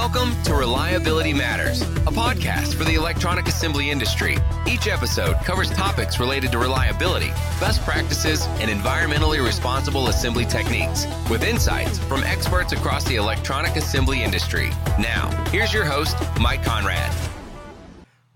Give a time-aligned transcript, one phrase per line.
[0.00, 4.38] Welcome to Reliability Matters, a podcast for the electronic assembly industry.
[4.64, 11.42] Each episode covers topics related to reliability, best practices, and environmentally responsible assembly techniques, with
[11.42, 14.68] insights from experts across the electronic assembly industry.
[15.00, 17.12] Now, here's your host, Mike Konrad.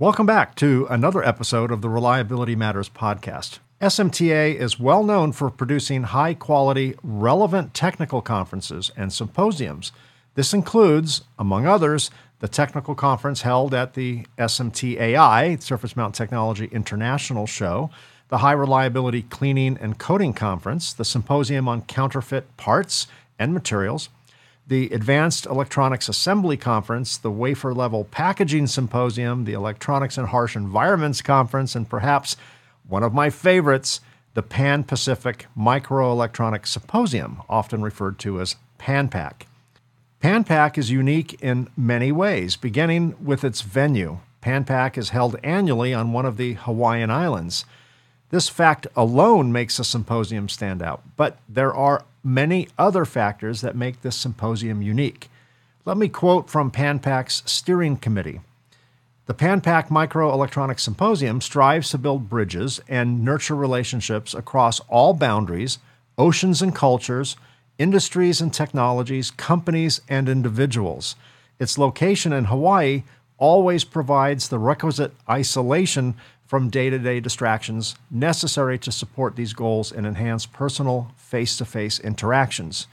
[0.01, 3.61] Welcome back to another episode of the Reliability Matters podcast.
[3.81, 9.93] SMTA is well known for producing high quality, relevant technical conferences and symposiums
[10.35, 12.11] this includes, among others,
[12.41, 17.91] the technical conference held at the SMTAI, Surface Mount Technology International Show,
[18.29, 23.07] the High Reliability Cleaning and Coating Conference, the Symposium on Counterfeit Parts
[23.39, 24.09] and Materials,
[24.67, 31.21] the Advanced Electronics Assembly Conference, the Wafer Level Packaging Symposium, the Electronics and Harsh Environments
[31.21, 32.37] Conference, and perhaps
[32.89, 34.01] one of my favorites,
[34.35, 39.43] the Pan Pacific Microelectronics Symposium, often referred to as PANPAC.
[40.23, 44.21] PanPac is unique in many ways, beginning with its venue.
[44.41, 47.65] PanPac is held annually on one of the Hawaiian Islands.
[48.31, 53.75] This fact alone makes the symposium stand out, but there are many other factors that
[53.75, 55.29] make this symposium unique.
[55.85, 58.43] Let me quote from PanPac's steering committee.
[59.27, 65.81] The PanPac Microelectronics Symposium strives to build bridges and nurture relationships across all boundaries,
[66.17, 67.37] oceans and cultures,
[67.83, 71.17] industries and technologies, companies, and individuals.
[71.59, 73.03] Its location in Hawaii
[73.39, 76.15] always provides the requisite isolation
[76.47, 81.65] from day to day distractions necessary to support these goals and enhance personal face to
[81.65, 82.87] face interactions.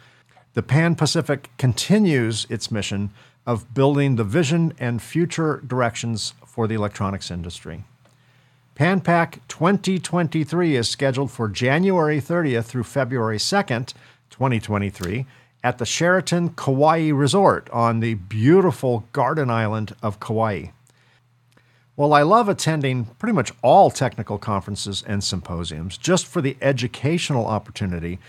[0.56, 3.12] The Pan Pacific continues its mission
[3.46, 7.84] of building the vision and future directions for the electronics industry.
[8.76, 13.94] PanPac 2023 is scheduled for January 30th through February 2nd
[14.30, 15.26] 2023
[15.64, 20.68] at the Sheraton Kauai Resort on the beautiful Garden Island of Kauai.
[21.96, 27.46] Well, I love attending pretty much all technical conferences and symposiums just for the educational
[27.46, 28.20] opportunity.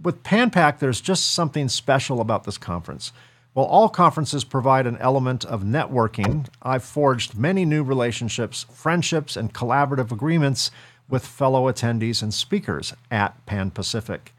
[0.00, 3.12] With PanPac, there's just something special about this conference.
[3.54, 9.52] While all conferences provide an element of networking, I've forged many new relationships, friendships, and
[9.52, 10.70] collaborative agreements
[11.08, 14.32] with fellow attendees and speakers at Pan Pacific.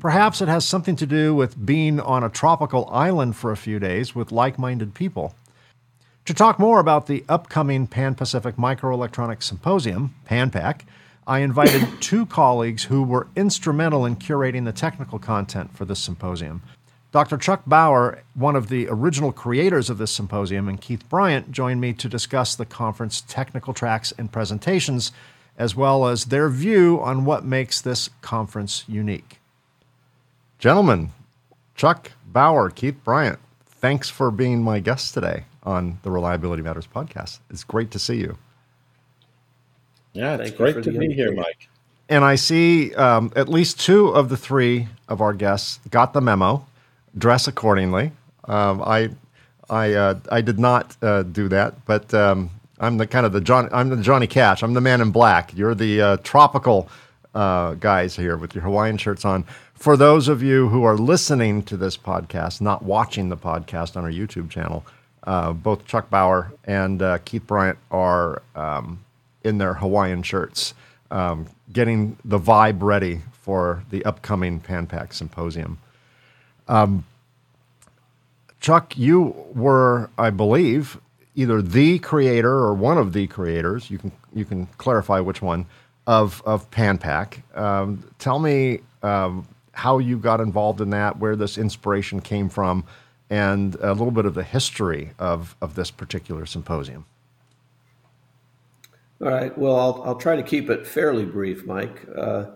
[0.00, 3.78] Perhaps it has something to do with being on a tropical island for a few
[3.78, 5.34] days with like minded people.
[6.26, 10.82] To talk more about the upcoming Pan Pacific Microelectronics Symposium, PanPac,
[11.26, 16.62] I invited two colleagues who were instrumental in curating the technical content for this symposium.
[17.10, 17.36] Dr.
[17.36, 21.92] Chuck Bauer, one of the original creators of this symposium, and Keith Bryant joined me
[21.94, 25.12] to discuss the conference technical tracks and presentations,
[25.58, 29.41] as well as their view on what makes this conference unique.
[30.62, 31.10] Gentlemen,
[31.74, 37.40] Chuck Bauer, Keith Bryant, thanks for being my guests today on the Reliability Matters podcast.
[37.50, 38.38] It's great to see you.
[40.12, 41.68] Yeah, it's Thank great to be here, Mike.
[42.08, 46.20] And I see um, at least two of the three of our guests got the
[46.20, 46.64] memo.
[47.18, 48.12] Dress accordingly.
[48.44, 49.10] Um, I,
[49.68, 53.40] I, uh, I did not uh, do that, but um, I'm the kind of the
[53.40, 53.68] John.
[53.72, 54.62] I'm the Johnny Cash.
[54.62, 55.56] I'm the man in black.
[55.56, 56.88] You're the uh, tropical
[57.34, 59.44] uh, guys here with your Hawaiian shirts on
[59.82, 64.04] for those of you who are listening to this podcast, not watching the podcast on
[64.04, 64.86] our YouTube channel,
[65.24, 69.04] uh, both Chuck Bauer and uh, Keith Bryant are um,
[69.42, 70.74] in their Hawaiian shirts,
[71.10, 75.78] um, getting the vibe ready for the upcoming PanPac symposium.
[76.68, 77.04] Um,
[78.60, 81.00] Chuck, you were, I believe,
[81.34, 83.90] either the creator or one of the creators.
[83.90, 85.66] You can you can clarify which one
[86.06, 87.56] of of PanPac.
[87.56, 92.84] Um, tell me um, how you got involved in that, where this inspiration came from,
[93.30, 97.06] and a little bit of the history of, of this particular symposium.
[99.20, 99.56] All right.
[99.56, 102.06] Well, I'll, I'll try to keep it fairly brief, Mike.
[102.14, 102.46] Uh,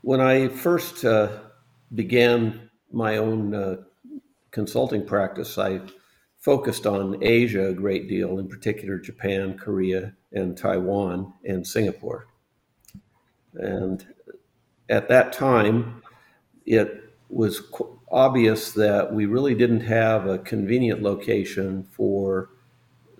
[0.00, 1.28] when I first uh,
[1.94, 3.76] began my own uh,
[4.50, 5.80] consulting practice, I
[6.38, 12.26] focused on Asia a great deal, in particular Japan, Korea, and Taiwan, and Singapore.
[13.58, 14.06] And
[14.88, 16.02] at that time,
[16.66, 17.62] it was
[18.10, 22.50] obvious that we really didn't have a convenient location for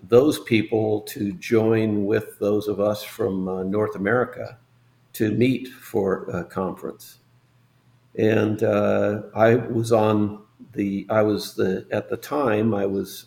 [0.01, 4.57] those people to join with those of us from uh, North America
[5.13, 7.19] to meet for a conference.
[8.17, 10.43] And uh, I was on
[10.73, 13.25] the, I was the, at the time, I was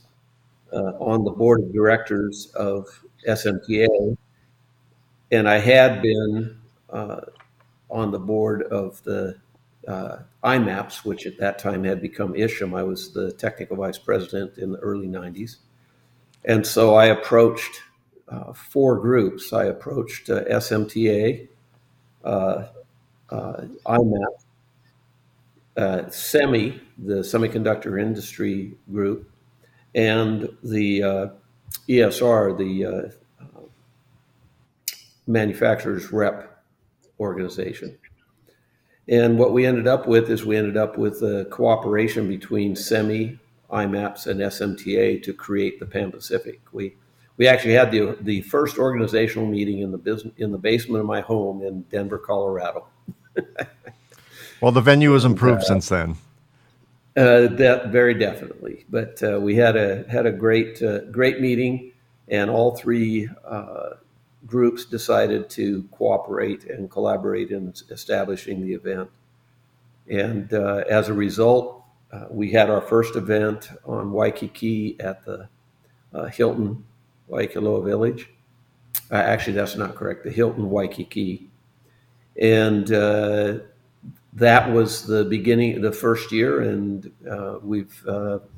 [0.73, 2.87] uh, on the board of directors of
[3.29, 4.17] SMTA,
[5.31, 6.62] and I had been
[6.93, 9.37] on the board of the
[9.87, 12.77] uh, IMAPS, which at that time had become ISHM.
[12.77, 15.57] I was the technical vice president in the early 90s.
[16.45, 17.83] And so I approached
[18.29, 19.53] uh, four groups.
[19.53, 21.49] I approached uh, SMTA,
[22.25, 22.67] uh,
[23.31, 24.35] uh IMAP,
[25.77, 29.31] uh, SEMI, the semiconductor industry group,
[29.95, 31.27] and the uh,
[31.89, 33.13] ESR, the
[35.27, 36.52] manufacturers rep
[37.23, 37.97] organization.
[39.09, 43.39] And what we ended up with is we ended up with a cooperation between SEMI,
[43.71, 46.61] IMAPS, and SMTA to create the Pan Pacific.
[46.73, 46.95] We
[47.37, 51.07] we actually had the the first organizational meeting in the business in the basement of
[51.07, 52.87] my home in Denver, Colorado.
[54.61, 56.17] well, the venue has improved uh, since then.
[57.17, 61.93] Uh, that very definitely, but uh, we had a had a great uh, great meeting,
[62.29, 63.91] and all three uh,
[64.47, 69.11] groups decided to cooperate and collaborate in establishing the event.
[70.09, 75.49] And uh, as a result, uh, we had our first event on Waikiki at the
[76.13, 76.85] uh, Hilton
[77.31, 78.31] Waikoloa Village.
[79.11, 81.49] Uh, actually, that's not correct, the Hilton Waikiki.
[82.41, 83.59] And uh,
[84.35, 88.03] that was the beginning, the first year, and uh, we've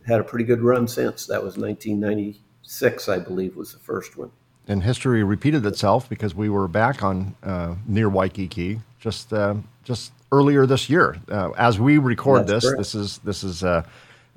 [0.06, 1.26] had a pretty good run since.
[1.26, 4.30] That was 1996, I believe, was the first one
[4.68, 10.12] and history repeated itself because we were back on uh, near Waikiki just uh, just
[10.32, 11.18] earlier this year.
[11.30, 12.78] Uh, as we record That's this, correct.
[12.78, 13.82] this is this is uh,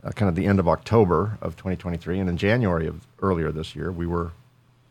[0.03, 3.75] uh, kind of the end of October of 2023, and in January of earlier this
[3.77, 4.31] year, we were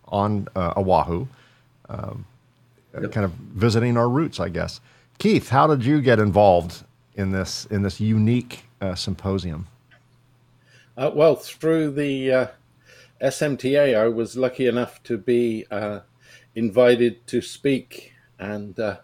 [0.08, 1.26] on uh, Oahu,
[1.90, 2.24] um,
[2.98, 3.12] yep.
[3.12, 4.80] kind of visiting our roots, I guess.
[5.18, 6.82] Keith, how did you get involved
[7.14, 9.66] in this in this unique symposium?
[10.96, 12.48] well, through the
[13.20, 16.00] SMTA, I was lucky enough to be uh,
[16.54, 18.98] invited to speak, and uh,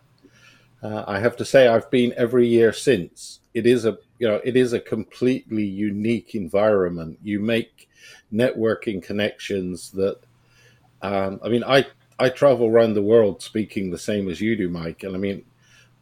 [0.83, 3.41] uh, I have to say I've been every year since.
[3.55, 7.19] It is a you know it is a completely unique environment.
[7.23, 7.89] You make
[8.33, 10.19] networking connections that
[11.01, 11.87] um, I mean I
[12.19, 15.45] I travel around the world speaking the same as you do, Mike, and I mean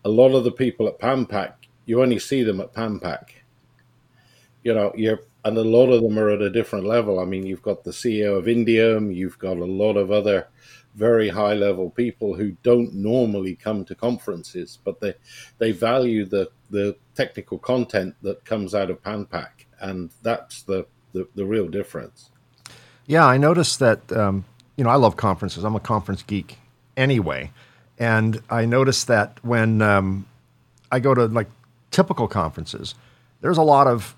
[0.05, 1.53] a lot of the people at PANPAC
[1.91, 3.31] you only see them at PANPAC.
[4.63, 7.19] You know you're and a lot of them are at a different level.
[7.19, 10.49] I mean, you've got the CEO of Indium, you've got a lot of other
[10.95, 15.15] very high level people who don't normally come to conferences, but they
[15.59, 21.29] they value the the technical content that comes out of PANPAC, and that's the the,
[21.35, 22.31] the real difference.
[23.07, 24.13] Yeah, I noticed that.
[24.13, 24.45] Um,
[24.77, 25.65] you know, I love conferences.
[25.65, 26.59] I'm a conference geek
[26.97, 27.51] anyway,
[27.99, 30.27] and I noticed that when um,
[30.91, 31.49] I go to like
[31.91, 32.95] typical conferences,
[33.41, 34.17] there's a lot of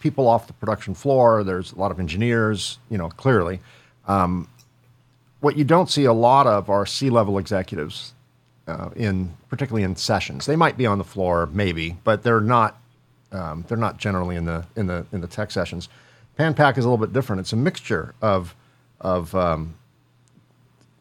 [0.00, 1.44] people off the production floor.
[1.44, 3.60] There's a lot of engineers, you know, clearly.
[4.06, 4.48] Um,
[5.40, 8.12] what you don't see a lot of are C-level executives
[8.66, 10.46] uh, in, particularly in sessions.
[10.46, 12.80] They might be on the floor, maybe, but they're not.
[13.30, 15.90] Um, they're not generally in the in the in the tech sessions.
[16.38, 17.40] PANPAC is a little bit different.
[17.40, 18.54] It's a mixture of
[19.02, 19.74] of um,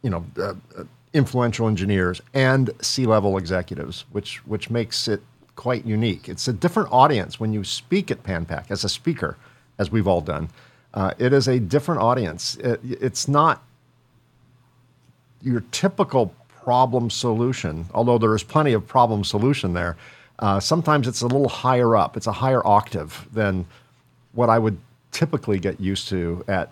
[0.02, 0.84] you know uh, uh
[1.14, 5.22] influential engineers and C-level executives, which which makes it
[5.58, 6.30] quite unique.
[6.30, 9.36] It's a different audience when you speak at PANPAC as a speaker,
[9.78, 10.50] as we've all done.
[10.94, 12.56] Uh, it is a different audience.
[12.58, 13.62] It, it's not
[15.42, 16.34] your typical
[16.64, 19.98] problem solution, although there is plenty of problem solution there.
[20.40, 22.16] Uh, sometimes it's a little higher up.
[22.16, 23.66] It's a higher octave than
[24.34, 24.78] what I would
[25.12, 26.72] typically get used to at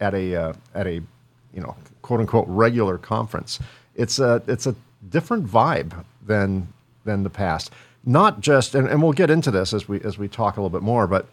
[0.00, 3.58] at a uh, at a you know quote unquote regular conference.
[3.94, 4.74] It's a it's a
[5.10, 6.68] different vibe than
[7.04, 7.72] than the past
[8.04, 10.70] not just, and, and we'll get into this as we as we talk a little
[10.76, 11.26] bit more, but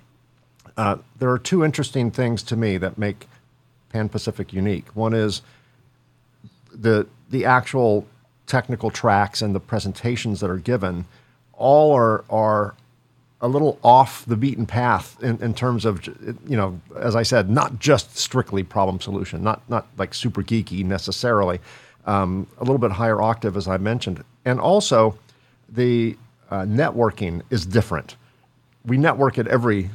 [0.78, 3.28] uh, there are two interesting things to me that make
[3.90, 4.88] Pan Pacific unique.
[4.96, 5.42] One is
[6.72, 8.08] the the actual
[8.46, 11.06] technical tracks and the presentations that are given
[11.54, 12.76] all are are
[13.42, 16.06] a little off the beaten path in, in terms of
[16.48, 20.84] you know as I said not just strictly problem solution not not like super geeky
[20.84, 21.60] necessarily
[22.06, 25.18] um, a little bit higher octave as I mentioned and also
[25.70, 26.18] the
[26.50, 28.16] uh, networking is different.
[28.86, 29.90] We network at every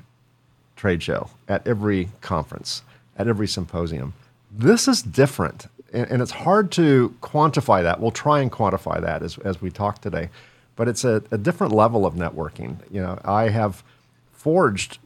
[0.76, 2.82] trade show, at every conference,
[3.16, 4.14] at every symposium.
[4.50, 8.00] This is different, and, and, it's hard to quantify that.
[8.00, 10.28] We'll try and quantify that as, as we talk today,
[10.76, 12.76] but it's a, a different level of networking.
[12.90, 13.82] You know, I have
[14.32, 14.99] forged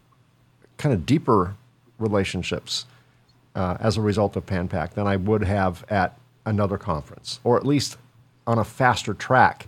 [0.76, 1.55] kind of deeper
[1.99, 2.85] relationships
[3.55, 7.67] uh, as a result of PANPAC than I would have at another conference, or at
[7.67, 7.97] least
[8.47, 9.67] on a faster track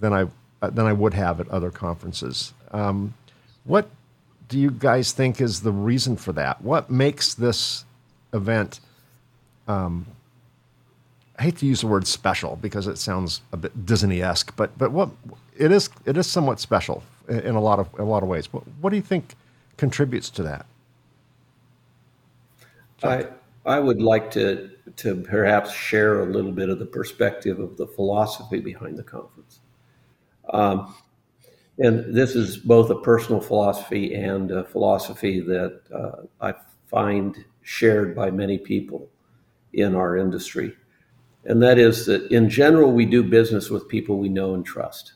[0.00, 0.26] than I
[0.70, 2.52] than I would have at other conferences.
[2.70, 3.14] Um,
[3.64, 3.88] what
[4.48, 6.60] do you guys think is the reason for that?
[6.62, 7.84] What makes this
[8.32, 8.80] event
[9.68, 10.06] um,
[11.38, 14.92] I hate to use the word special because it sounds a bit Disney-esque, but but
[14.92, 15.10] what
[15.56, 18.52] it is it is somewhat special in a lot of a lot of ways.
[18.52, 19.34] What, what do you think
[19.76, 20.66] contributes to that?
[23.02, 23.26] I
[23.66, 27.86] I would like to to perhaps share a little bit of the perspective of the
[27.86, 29.43] philosophy behind the conference.
[30.52, 30.94] Um,
[31.78, 36.54] and this is both a personal philosophy and a philosophy that uh, I
[36.86, 39.10] find shared by many people
[39.72, 40.76] in our industry.
[41.44, 45.14] And that is that in general, we do business with people we know and trust.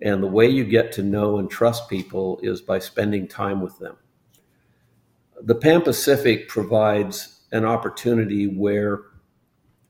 [0.00, 3.78] And the way you get to know and trust people is by spending time with
[3.78, 3.96] them.
[5.42, 9.02] The Pan Pacific provides an opportunity where,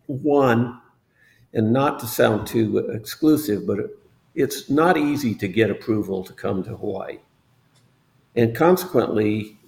[0.07, 0.81] one,
[1.53, 3.79] and not to sound too exclusive, but
[4.35, 7.19] it's not easy to get approval to come to Hawaii.
[8.37, 9.59] And consequently,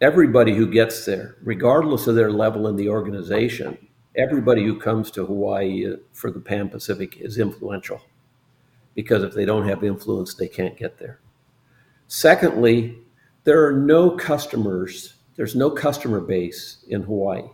[0.00, 3.76] everybody who gets there, regardless of their level in the organization,
[4.16, 8.00] everybody who comes to Hawaii uh, for the Pan Pacific is influential
[8.94, 11.18] because if they don't have influence, they can't get there.
[12.08, 12.98] Secondly,
[13.44, 17.48] there are no customers, there's no customer base in Hawaii.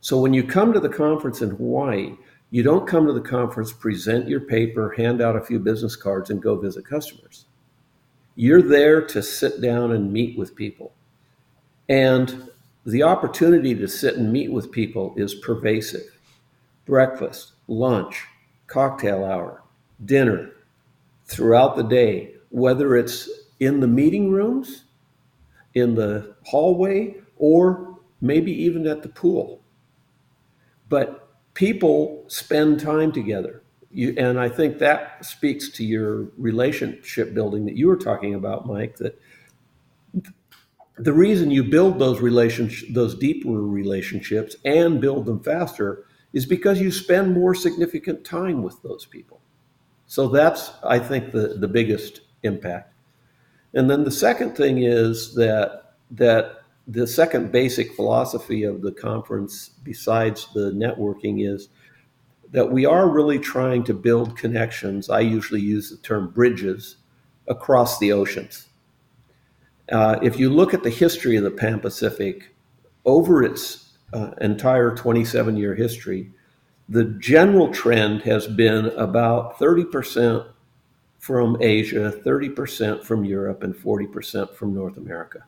[0.00, 2.16] So when you come to the conference in Hawaii,
[2.50, 6.30] you don't come to the conference, present your paper, hand out a few business cards,
[6.30, 7.46] and go visit customers.
[8.34, 10.92] You're there to sit down and meet with people.
[11.88, 12.50] And
[12.86, 16.18] the opportunity to sit and meet with people is pervasive.
[16.86, 18.24] Breakfast, lunch,
[18.66, 19.62] cocktail hour,
[20.04, 20.52] dinner,
[21.26, 23.28] throughout the day, whether it's
[23.60, 24.84] in the meeting rooms,
[25.74, 29.60] in the hallway, or maybe even at the pool.
[30.88, 31.19] But
[31.54, 33.62] people spend time together.
[33.90, 38.66] You, and I think that speaks to your relationship building that you were talking about,
[38.66, 38.96] Mike.
[38.96, 39.20] That
[40.96, 46.80] the reason you build those relationships, those deeper relationships, and build them faster is because
[46.80, 49.40] you spend more significant time with those people.
[50.06, 52.94] So that's, I think, the, the biggest impact.
[53.74, 59.70] And then the second thing is that that the second basic philosophy of the conference,
[59.82, 61.68] besides the networking, is
[62.50, 65.08] that we are really trying to build connections.
[65.08, 66.96] I usually use the term bridges
[67.46, 68.68] across the oceans.
[69.90, 72.54] Uh, if you look at the history of the Pan Pacific
[73.04, 76.32] over its uh, entire 27 year history,
[76.88, 80.46] the general trend has been about 30%
[81.18, 85.44] from Asia, 30% from Europe, and 40% from North America.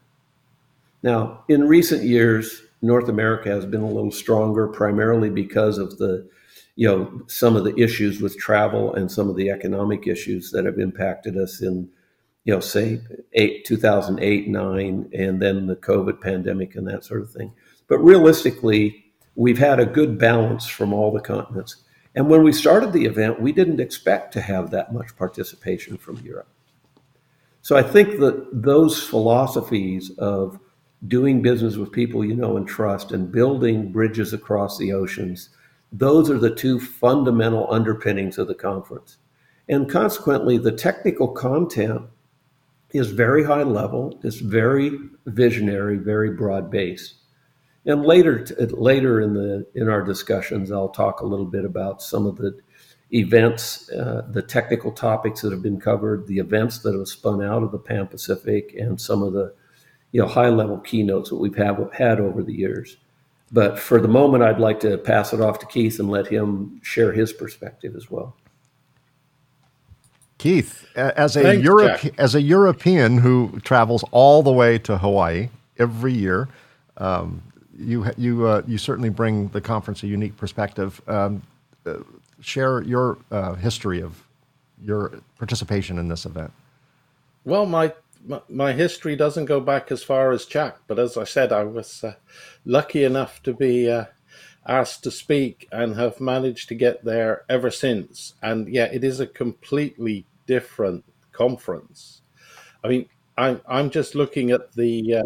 [1.03, 6.29] Now, in recent years, North America has been a little stronger, primarily because of the,
[6.77, 10.65] you know, some of the issues with travel and some of the economic issues that
[10.65, 11.89] have impacted us in,
[12.45, 13.01] you know, say
[13.35, 17.53] eight, 2008, nine, and then the COVID pandemic and that sort of thing.
[17.89, 19.05] But realistically,
[19.35, 21.77] we've had a good balance from all the continents.
[22.15, 26.19] And when we started the event, we didn't expect to have that much participation from
[26.19, 26.49] Europe.
[27.63, 30.59] So I think that those philosophies of
[31.09, 35.51] doing business with people you know and trust, and building bridges across the oceans.
[35.93, 39.19] Those are the two fundamental underpinnings of the conference.
[39.69, 42.03] And consequently, the technical content
[42.93, 44.93] is very high level, it's very
[45.27, 47.15] visionary, very broad based.
[47.85, 52.27] And later, later in the in our discussions, I'll talk a little bit about some
[52.27, 52.57] of the
[53.13, 57.63] events, uh, the technical topics that have been covered, the events that have spun out
[57.63, 59.55] of the Pan Pacific, and some of the
[60.13, 62.97] you know high level keynotes that we've have, had over the years.
[63.51, 66.81] But for the moment, I'd like to pass it off to Keith and let him
[66.83, 68.35] share his perspective as well.
[70.39, 76.13] Keith, as a Europe, as a European who travels all the way to Hawaii every
[76.13, 76.49] year,
[76.97, 77.43] um,
[77.79, 81.01] you you uh, you certainly bring the conference a unique perspective.
[81.07, 81.43] Um,
[81.87, 81.99] uh,
[82.41, 84.23] share your uh, history of
[84.83, 86.53] your participation in this event.
[87.45, 87.93] Well, my
[88.49, 92.05] my, history doesn't go back as far as Jack, but as I said, I was
[92.05, 92.15] uh,
[92.65, 94.07] lucky enough to be uh,
[94.67, 98.35] asked to speak and have managed to get there ever since.
[98.43, 102.23] And yeah, it is a completely different conference.
[102.85, 105.23] I mean, I'm I'm just looking at the uh,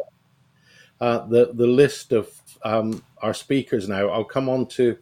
[1.00, 2.30] uh, the the list of
[2.62, 4.08] um, our speakers now.
[4.08, 4.96] I'll come on to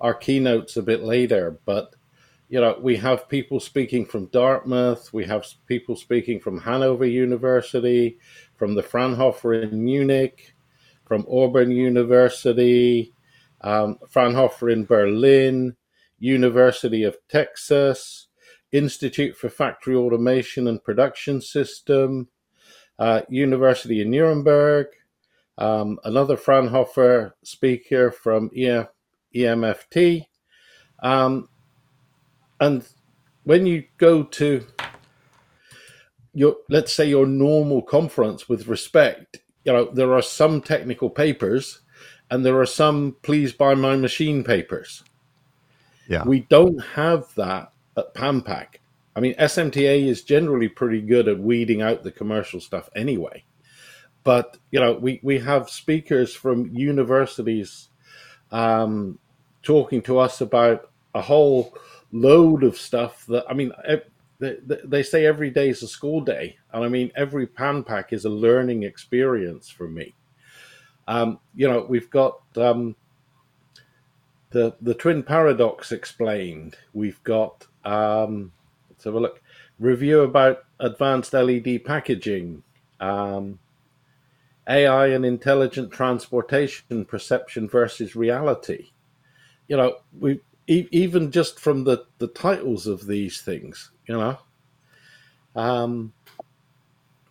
[0.00, 1.94] our keynotes a bit later, but
[2.48, 8.18] you know, we have people speaking from Dartmouth, we have people speaking from Hanover University,
[8.56, 10.54] from the Fraunhofer in Munich,
[11.04, 13.12] from Auburn University,
[13.60, 15.76] um, Fraunhofer in Berlin,
[16.18, 18.28] University of Texas,
[18.72, 22.28] Institute for Factory Automation and Production System,
[22.98, 24.86] uh, University in Nuremberg,
[25.58, 28.50] um, another Fraunhofer speaker from
[29.34, 30.26] EMFT,
[31.00, 31.48] Um,
[32.60, 32.86] and
[33.44, 34.64] when you go to
[36.34, 41.80] your, let's say your normal conference with respect, you know, there are some technical papers
[42.30, 45.02] and there are some please buy my machine papers.
[46.08, 46.24] Yeah.
[46.24, 48.76] We don't have that at PanPac
[49.18, 53.42] I mean, SMTA is generally pretty good at weeding out the commercial stuff anyway.
[54.22, 57.88] But, you know, we, we have speakers from universities
[58.52, 59.18] um,
[59.64, 61.76] talking to us about a whole
[62.12, 63.72] load of stuff that, I mean,
[64.38, 66.56] they, say every day is a school day.
[66.72, 70.14] And I mean, every PanPac is a learning experience for me.
[71.08, 72.94] Um, you know, we've got um,
[74.50, 76.76] the the twin paradox explained.
[76.92, 78.52] We've got um,
[78.90, 79.42] let's have a look.
[79.78, 82.62] Review about advanced LED packaging,
[83.00, 83.58] um,
[84.68, 88.90] AI and intelligent transportation perception versus reality.
[89.66, 94.38] You know, we e- even just from the the titles of these things, you know.
[95.56, 96.12] Um,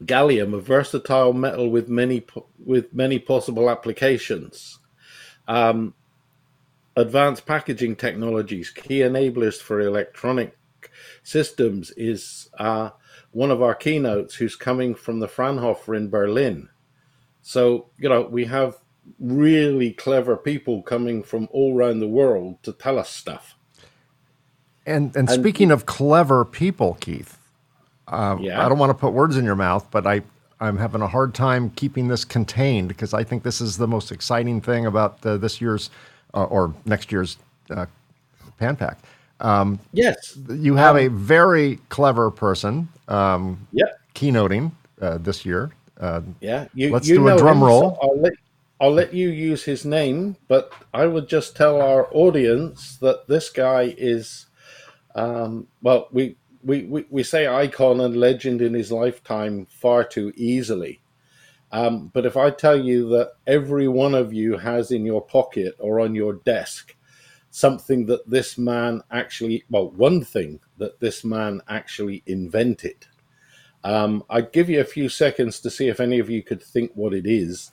[0.03, 2.25] gallium, a versatile metal with many
[2.63, 4.79] with many possible applications.
[5.47, 5.93] Um,
[6.95, 10.57] advanced packaging technologies, key enablers for electronic
[11.23, 12.89] systems, is uh,
[13.31, 14.35] one of our keynotes.
[14.35, 16.69] Who's coming from the Fraunhofer in Berlin?
[17.41, 18.77] So you know we have
[19.19, 23.55] really clever people coming from all around the world to tell us stuff.
[24.85, 27.37] And and, and speaking of clever people, Keith,
[28.07, 28.65] uh, yeah.
[28.65, 30.21] I don't want to put words in your mouth, but I,
[30.59, 34.11] I'm having a hard time keeping this contained because I think this is the most
[34.11, 35.89] exciting thing about the, this year's
[36.33, 37.37] uh, or next year's
[37.69, 37.85] uh,
[38.59, 38.97] PanPAC.
[39.39, 40.37] Um, yes.
[40.49, 43.85] You have um, a very clever person um, yeah.
[44.15, 44.71] keynoting
[45.01, 45.71] uh, this year.
[45.99, 46.67] Uh, yeah.
[46.73, 47.95] You, let's you do a drum roll.
[47.95, 48.33] So I'll, let,
[48.79, 53.49] I'll let you use his name, but I would just tell our audience that this
[53.49, 54.45] guy is,
[55.15, 60.33] um, well, we we, we, we say icon and legend in his lifetime far too
[60.35, 60.99] easily.
[61.71, 65.75] Um, but if I tell you that every one of you has in your pocket
[65.79, 66.95] or on your desk
[67.51, 73.07] something that this man actually, well, one thing that this man actually invented,
[73.83, 76.91] um, I'd give you a few seconds to see if any of you could think
[76.95, 77.71] what it is.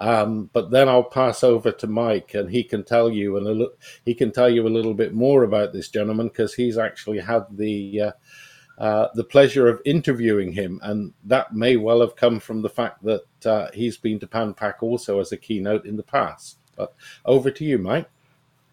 [0.00, 3.68] Um, but then I'll pass over to Mike, and he can tell you and
[4.04, 7.44] he can tell you a little bit more about this gentleman because he's actually had
[7.50, 8.12] the uh,
[8.76, 13.04] uh, the pleasure of interviewing him, and that may well have come from the fact
[13.04, 16.58] that uh, he's been to PanPAC also as a keynote in the past.
[16.76, 16.92] But
[17.24, 18.08] over to you, Mike.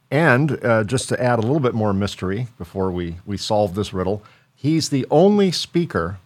[0.10, 3.93] And uh, just to add a little bit more mystery before we we solve this
[3.93, 4.23] riddle,
[4.55, 6.17] he's the only speaker.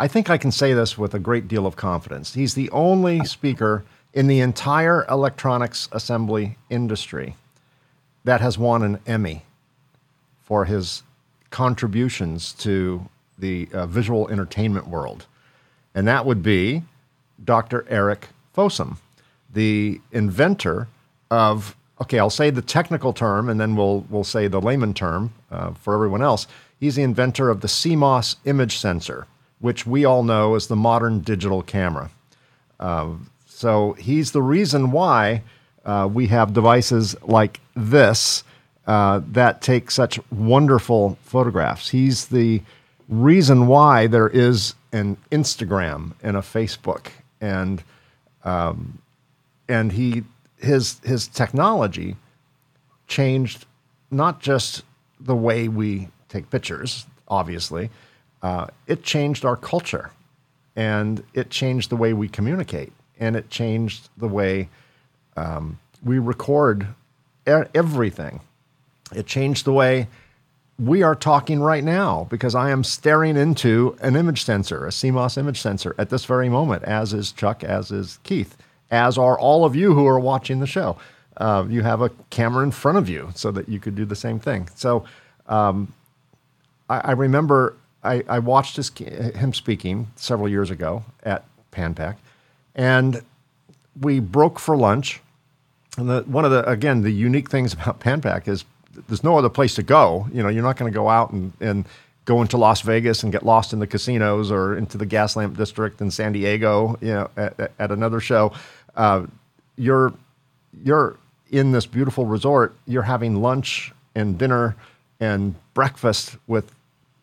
[0.00, 2.34] I think I can say this with a great deal of confidence.
[2.34, 7.36] He's the only speaker in the entire electronics assembly industry
[8.24, 9.44] that has won an Emmy
[10.42, 11.02] for his
[11.50, 15.26] contributions to the uh, visual entertainment world.
[15.94, 16.82] And that would be
[17.44, 17.86] Dr.
[17.88, 18.98] Eric Fossum,
[19.52, 20.88] the inventor
[21.30, 25.32] of, okay, I'll say the technical term and then we'll, we'll say the layman term
[25.50, 26.46] uh, for everyone else.
[26.78, 29.26] He's the inventor of the CMOS image sensor,
[29.60, 32.10] which we all know as the modern digital camera.
[32.78, 33.10] Uh,
[33.50, 35.42] so he's the reason why
[35.84, 38.44] uh, we have devices like this
[38.86, 41.90] uh, that take such wonderful photographs.
[41.90, 42.62] He's the
[43.08, 47.08] reason why there is an Instagram and a Facebook,
[47.40, 47.82] and
[48.44, 48.98] um,
[49.68, 50.22] and he
[50.58, 52.16] his his technology
[53.08, 53.66] changed
[54.12, 54.84] not just
[55.18, 57.90] the way we take pictures, obviously,
[58.42, 60.12] uh, it changed our culture,
[60.76, 64.68] and it changed the way we communicate and it changed the way
[65.36, 66.88] um, we record
[67.46, 68.40] everything.
[69.14, 70.08] It changed the way
[70.78, 75.36] we are talking right now because I am staring into an image sensor, a CMOS
[75.36, 78.56] image sensor, at this very moment, as is Chuck, as is Keith,
[78.90, 80.96] as are all of you who are watching the show.
[81.36, 84.16] Uh, you have a camera in front of you so that you could do the
[84.16, 84.68] same thing.
[84.74, 85.04] So
[85.46, 85.92] um,
[86.88, 92.16] I, I, remember I, I watched his, him speaking several years ago at PanPAC,
[92.74, 93.22] and
[94.00, 95.20] we broke for lunch.
[95.96, 98.64] And the, one of the, again, the unique things about PanPAC is
[99.08, 100.28] there's no other place to go.
[100.32, 101.84] You know, you're not going to go out and, and
[102.24, 106.00] go into Las Vegas and get lost in the casinos or into the Gaslamp District
[106.00, 108.52] in San Diego, you know, at, at another show.
[108.94, 109.26] Uh,
[109.76, 110.12] you're,
[110.84, 111.16] you're
[111.50, 112.76] in this beautiful resort.
[112.86, 114.76] You're having lunch and dinner
[115.18, 116.72] and breakfast with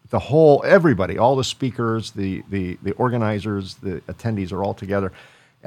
[0.10, 5.12] the whole everybody, all the speakers, the the the organizers, the attendees are all together,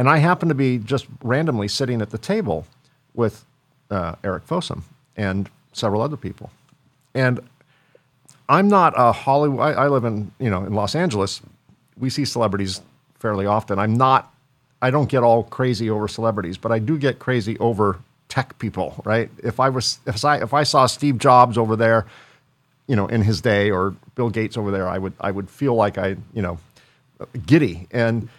[0.00, 2.66] and I happen to be just randomly sitting at the table
[3.12, 3.44] with
[3.90, 4.80] uh, Eric Fossum,
[5.14, 6.50] and several other people.
[7.14, 7.38] And
[8.48, 9.60] I'm not a Hollywood.
[9.60, 11.42] I, I live in you know in Los Angeles.
[11.98, 12.80] We see celebrities
[13.18, 13.78] fairly often.
[13.78, 14.32] I'm not.
[14.80, 17.98] I don't get all crazy over celebrities, but I do get crazy over
[18.30, 19.02] tech people.
[19.04, 19.28] Right?
[19.44, 22.06] If I was if I if I saw Steve Jobs over there,
[22.86, 25.74] you know, in his day, or Bill Gates over there, I would I would feel
[25.74, 26.58] like I you know
[27.44, 28.30] giddy and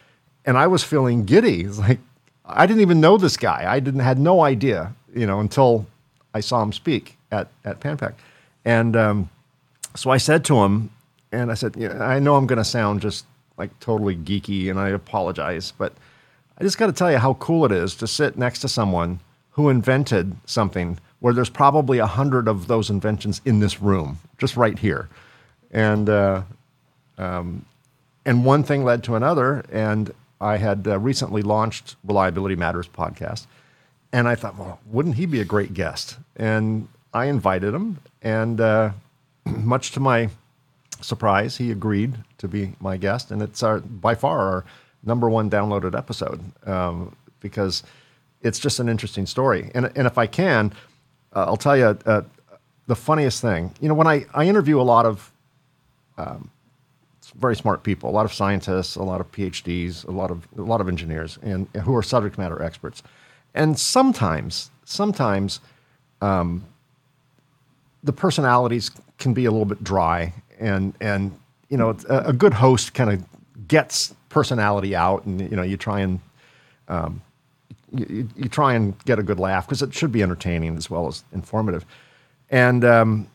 [0.45, 1.67] and I was feeling giddy.
[1.67, 1.99] Like
[2.45, 3.65] I didn't even know this guy.
[3.67, 5.85] I didn't had no idea, you know, until
[6.33, 8.13] I saw him speak at at PanPAC,
[8.65, 9.29] and um,
[9.95, 10.89] so I said to him,
[11.31, 13.25] and I said, yeah, I know I'm going to sound just
[13.57, 15.93] like totally geeky, and I apologize, but
[16.57, 19.19] I just got to tell you how cool it is to sit next to someone
[19.51, 24.57] who invented something where there's probably a hundred of those inventions in this room, just
[24.57, 25.09] right here,
[25.71, 26.41] and uh,
[27.17, 27.65] um,
[28.25, 33.45] and one thing led to another, and I had uh, recently launched Reliability Matters podcast,
[34.11, 36.17] and I thought, well, wouldn't he be a great guest?
[36.35, 38.91] And I invited him, and uh,
[39.45, 40.29] much to my
[41.01, 44.65] surprise, he agreed to be my guest, and it's our by far our
[45.03, 47.83] number one downloaded episode um, because
[48.41, 49.71] it's just an interesting story.
[49.73, 50.73] And and if I can,
[51.35, 52.23] uh, I'll tell you uh,
[52.87, 53.71] the funniest thing.
[53.79, 55.31] You know, when I I interview a lot of
[56.17, 56.49] um,
[57.35, 60.61] very smart people, a lot of scientists, a lot of PhDs, a lot of a
[60.61, 63.03] lot of engineers, and, who are subject matter experts.
[63.53, 65.59] And sometimes, sometimes,
[66.21, 66.65] um,
[68.03, 71.37] the personalities can be a little bit dry, and and
[71.69, 75.77] you know a, a good host kind of gets personality out, and you know you
[75.77, 76.19] try and
[76.87, 77.21] um,
[77.93, 81.07] you, you, try and get a good laugh because it should be entertaining as well
[81.07, 81.85] as informative.
[82.49, 83.27] And um,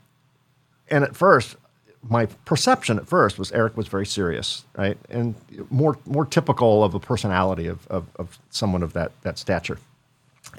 [0.90, 1.56] and at first,
[2.02, 5.34] my perception at first was Eric was very serious, right, and
[5.70, 9.78] more more typical of a personality of, of, of someone of that that stature.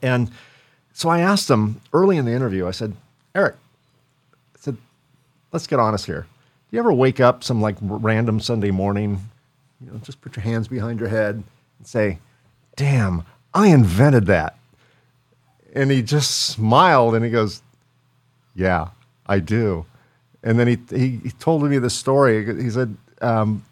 [0.02, 0.32] And
[0.93, 2.67] so I asked him early in the interview.
[2.67, 2.95] I said,
[3.36, 3.56] Eric,
[4.56, 4.78] I said,
[5.52, 6.21] let's get honest here.
[6.69, 9.30] Do you ever wake up some like random Sunday morning,
[9.80, 12.19] you know, just put your hands behind your head and say,
[12.76, 13.23] "Damn,
[13.54, 14.58] I invented that,"
[15.73, 17.62] and he just smiled and he goes,
[18.54, 18.89] "Yeah,
[19.26, 19.86] I do."
[20.43, 22.45] And then he, he, he told me the story.
[22.62, 23.65] He said, um,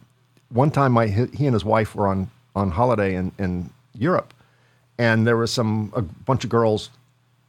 [0.50, 4.34] one time my, he and his wife were on, on holiday in, in Europe,
[4.98, 6.90] and there was some, a bunch of girls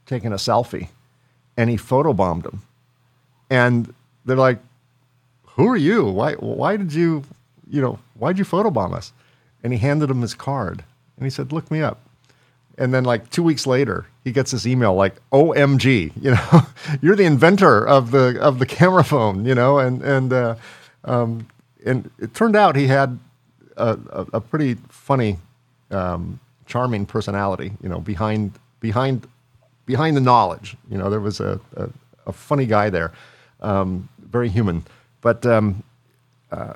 [0.04, 0.88] taking a selfie,
[1.56, 2.62] and he photobombed them.
[3.50, 4.58] And they're like,
[5.44, 6.04] who are you?
[6.04, 7.24] Why, why did you,
[7.70, 9.12] you know, why'd you photobomb us?
[9.62, 10.84] And he handed him his card,
[11.16, 12.00] and he said, look me up.
[12.78, 16.60] And then like two weeks later, he gets this email like, "OMG, you know,
[17.00, 20.56] you're the inventor of the of the camera phone, you know." And and uh,
[21.04, 21.46] um,
[21.84, 23.18] and it turned out he had
[23.76, 25.38] a, a, a pretty funny,
[25.90, 29.26] um, charming personality, you know, behind behind
[29.86, 30.76] behind the knowledge.
[30.90, 31.88] You know, there was a a,
[32.26, 33.12] a funny guy there,
[33.60, 34.84] um, very human.
[35.22, 35.82] But um,
[36.52, 36.74] uh,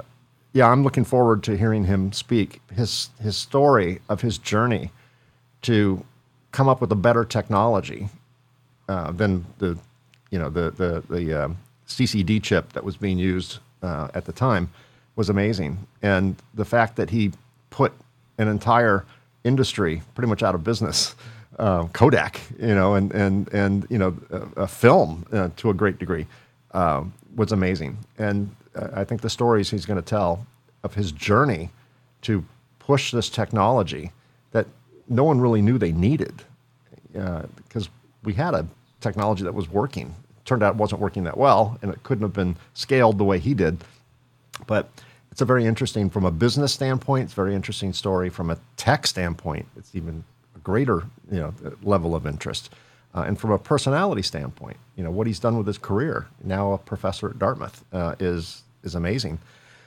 [0.53, 4.93] yeah, I'm looking forward to hearing him speak his his story of his journey
[5.63, 6.05] to
[6.53, 8.09] come up with a better technology
[8.89, 9.79] uh, than the
[10.31, 11.49] you know the the the uh,
[11.87, 14.71] CCD chip that was being used uh, at the time
[15.17, 17.33] was amazing, and the fact that he
[17.71, 17.93] put
[18.39, 19.05] an entire
[19.45, 21.15] industry pretty much out of business.
[21.59, 25.75] Uh, Kodak, you know, and and and you know, a, a film uh, to a
[25.75, 26.27] great degree
[26.73, 27.05] uh,
[27.37, 28.55] was amazing, and
[28.95, 30.47] I think the stories he's going to tell
[30.83, 31.71] of his journey
[32.23, 32.45] to
[32.79, 34.13] push this technology
[35.11, 36.43] no one really knew they needed
[37.13, 37.91] because uh,
[38.23, 38.67] we had a
[39.01, 40.07] technology that was working.
[40.39, 43.25] It Turned out it wasn't working that well, and it couldn't have been scaled the
[43.25, 43.79] way he did.
[44.67, 44.89] But
[45.33, 47.25] it's a very interesting from a business standpoint.
[47.25, 49.67] It's a very interesting story from a tech standpoint.
[49.77, 50.25] It's even
[50.57, 52.71] a greater you know level of interest.
[53.13, 56.27] Uh, and from a personality standpoint, you know what he's done with his career.
[56.45, 59.41] Now a professor at Dartmouth uh, is is amazing.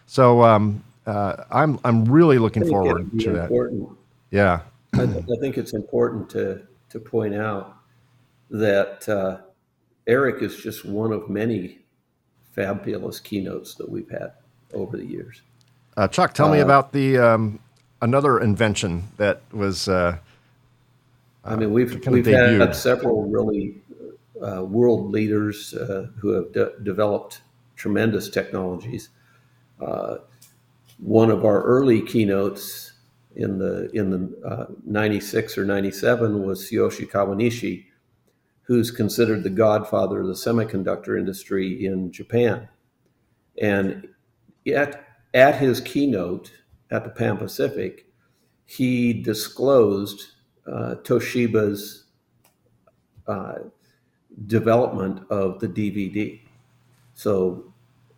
[0.08, 3.50] So um, uh, I'm I'm really looking forward to that.
[4.32, 4.62] Yeah,
[4.96, 7.78] I, I, think it's important to to point out
[8.50, 9.40] that uh,
[10.06, 11.80] Eric is just one of many
[12.52, 14.34] fabulous keynotes that we've had
[14.74, 15.42] over the years.
[15.98, 17.60] Uh, Chuck, tell me uh, about the um,
[18.02, 19.88] another invention that was.
[19.88, 20.18] Uh,
[21.44, 23.82] I mean, we've we've had several really
[24.42, 25.72] uh, world leaders
[26.20, 27.42] who have de- developed
[27.76, 29.10] tremendous technologies.
[31.00, 32.93] one of our early keynotes
[33.36, 37.86] in the in the uh, 96 or 97 was Tsuyoshi Kawanishi,
[38.64, 42.68] who's considered the godfather of the semiconductor industry in Japan.
[43.62, 44.08] And
[44.66, 46.52] yet, at his keynote
[46.92, 48.08] at the Pan Pacific,
[48.66, 50.28] he disclosed
[50.66, 52.06] uh, Toshiba's
[53.28, 53.56] uh,
[54.48, 56.40] development of the DVD.
[57.14, 57.73] So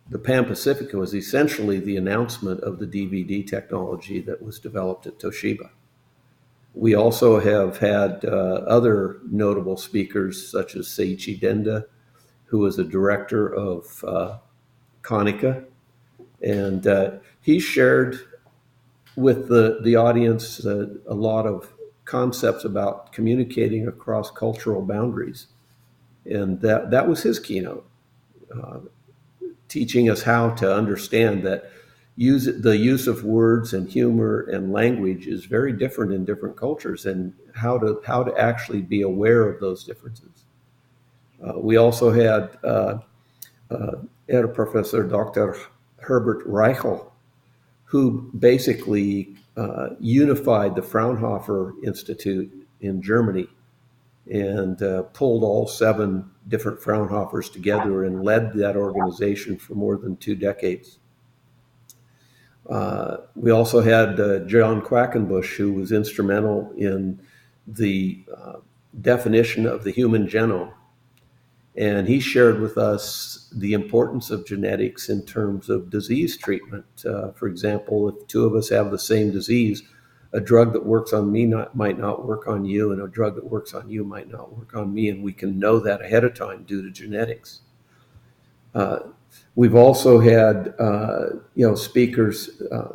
[0.08, 5.18] the Pan Pacifica was essentially the announcement of the DVD technology that was developed at
[5.18, 5.70] Toshiba.
[6.74, 8.28] We also have had uh,
[8.66, 11.86] other notable speakers, such as Seiichi Denda,
[12.44, 14.38] who was a director of uh,
[15.02, 15.64] Konica,
[16.42, 18.18] and uh, he shared
[19.16, 21.72] with the the audience uh, a lot of
[22.04, 25.46] concepts about communicating across cultural boundaries,
[26.26, 27.88] and that that was his keynote,
[28.54, 28.80] uh,
[29.68, 31.70] teaching us how to understand that
[32.16, 37.06] use the use of words and humor and language is very different in different cultures,
[37.06, 40.44] and how to how to actually be aware of those differences.
[41.44, 42.98] Uh, we also had uh,
[43.70, 45.56] uh, professor, Dr.
[45.98, 47.10] Herbert Reichl,
[47.84, 52.50] who basically uh, unified the Fraunhofer Institute
[52.80, 53.46] in Germany
[54.30, 60.16] and uh, pulled all seven different Fraunhofers together and led that organization for more than
[60.16, 60.98] two decades.
[62.68, 67.20] Uh, we also had uh, John Quackenbush, who was instrumental in
[67.66, 68.56] the uh,
[69.00, 70.72] definition of the human genome
[71.76, 76.86] and he shared with us the importance of genetics in terms of disease treatment.
[77.04, 79.82] Uh, for example, if two of us have the same disease,
[80.36, 83.34] a drug that works on me not, might not work on you, and a drug
[83.34, 86.24] that works on you might not work on me, and we can know that ahead
[86.24, 87.60] of time due to genetics.
[88.74, 88.98] Uh,
[89.54, 92.92] we've also had uh, you know speakers uh,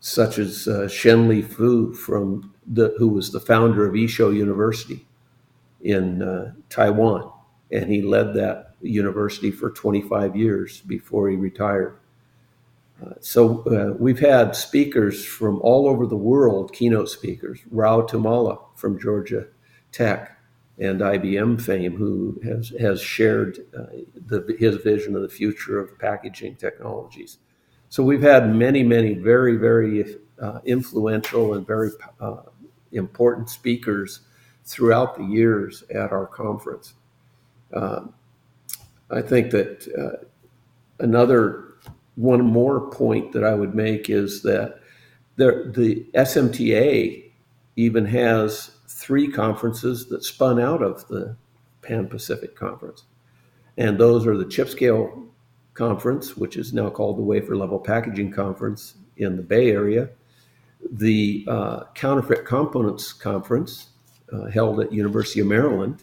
[0.00, 5.06] such as uh, Shen-Li Fu from the who was the founder of I-Shou University
[5.82, 7.30] in uh, Taiwan
[7.70, 11.98] and he led that university for 25 years before he retired.
[13.20, 17.60] So uh, we've had speakers from all over the world, keynote speakers.
[17.70, 19.46] Rao Tummala from Georgia
[19.92, 20.38] Tech
[20.78, 23.86] and IBM fame, who has has shared uh,
[24.26, 27.38] the, his vision of the future of packaging technologies.
[27.88, 32.42] So we've had many, many very, very uh, influential and very uh,
[32.92, 34.20] important speakers
[34.64, 36.94] throughout the years at our conference.
[37.72, 38.06] Uh,
[39.10, 40.24] I think that uh,
[40.98, 41.65] another
[42.16, 44.80] one more point that I would make is that
[45.36, 47.30] the, the SMTA
[47.76, 51.36] even has three conferences that spun out of the
[51.82, 53.04] Pan Pacific Conference.
[53.76, 55.26] And those are the Chip Scale
[55.74, 60.08] Conference, which is now called the Wafer Level Packaging Conference in the Bay Area,
[60.90, 63.88] the uh, Counterfeit Components Conference
[64.32, 66.02] uh, held at University of Maryland,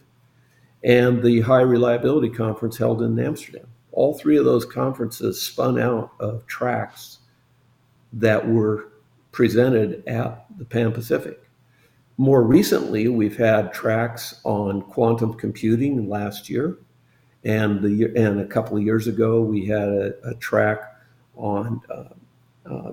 [0.82, 3.66] and the High Reliability Conference held in Amsterdam.
[3.94, 7.18] All three of those conferences spun out of tracks
[8.12, 8.92] that were
[9.32, 11.40] presented at the Pan Pacific.
[12.16, 16.78] More recently, we've had tracks on quantum computing last year,
[17.44, 20.96] and the and a couple of years ago we had a, a track
[21.36, 22.92] on uh, uh,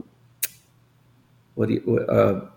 [1.56, 2.50] what do you, uh,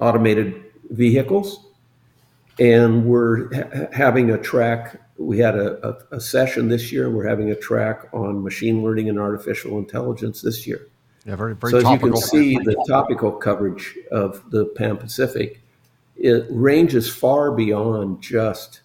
[0.00, 1.66] automated vehicles
[2.58, 5.00] and we're ha- having a track.
[5.18, 7.06] We had a, a, a, session this year.
[7.06, 10.86] and We're having a track on machine learning and artificial intelligence this year.
[11.26, 12.16] Yeah, very, very so topical.
[12.16, 15.60] as you can see, the topical coverage of the Pan Pacific
[16.18, 18.80] it ranges far beyond just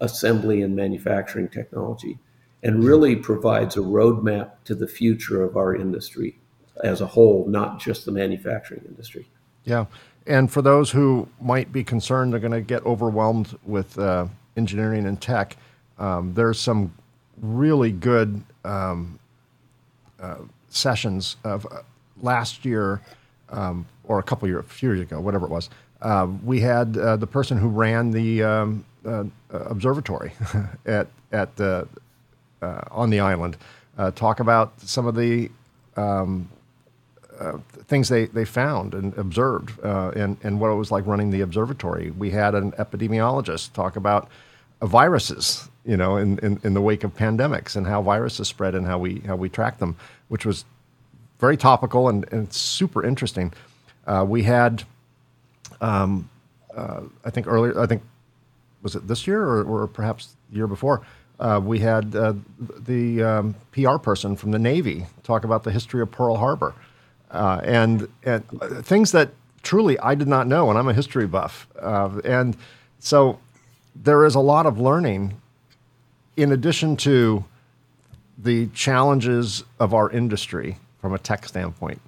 [0.00, 2.18] assembly and manufacturing technology,
[2.62, 6.38] and really provides a roadmap to the future of our industry
[6.82, 9.26] as a whole, not just the manufacturing industry.
[9.64, 9.86] Yeah.
[10.26, 15.06] And for those who might be concerned they're going to get overwhelmed with uh, engineering
[15.06, 15.56] and tech,
[15.98, 16.92] um, there's some
[17.40, 19.18] really good um,
[20.20, 20.36] uh,
[20.68, 21.80] sessions of uh,
[22.20, 23.00] last year
[23.50, 25.70] um, or a couple years, a few years ago, whatever it was.
[26.02, 30.32] Uh, we had uh, the person who ran the um, uh, observatory
[30.86, 31.86] at at the
[32.90, 33.56] on the island
[34.14, 35.50] talk about some of the
[35.96, 36.48] um,
[37.38, 41.30] uh, things they, they found and observed uh, and, and what it was like running
[41.30, 42.10] the observatory.
[42.10, 44.28] We had an epidemiologist talk about
[44.80, 48.74] uh, viruses, you know, in, in, in, the wake of pandemics and how viruses spread
[48.74, 49.96] and how we, how we track them,
[50.28, 50.64] which was
[51.40, 53.52] very topical and, and super interesting.
[54.06, 54.84] Uh, we had,
[55.80, 56.28] um,
[56.76, 58.02] uh, I think earlier, I think,
[58.82, 61.02] was it this year or, or perhaps the year before?
[61.62, 66.36] we had the um, PR person from the Navy talk about the history of Pearl
[66.36, 66.74] Harbor
[67.34, 68.44] uh, and, and
[68.82, 69.30] things that
[69.62, 71.66] truly I did not know, and I'm a history buff.
[71.80, 72.56] Uh, and
[72.98, 73.38] so
[73.94, 75.40] there is a lot of learning
[76.36, 77.44] in addition to
[78.38, 82.00] the challenges of our industry from a tech standpoint.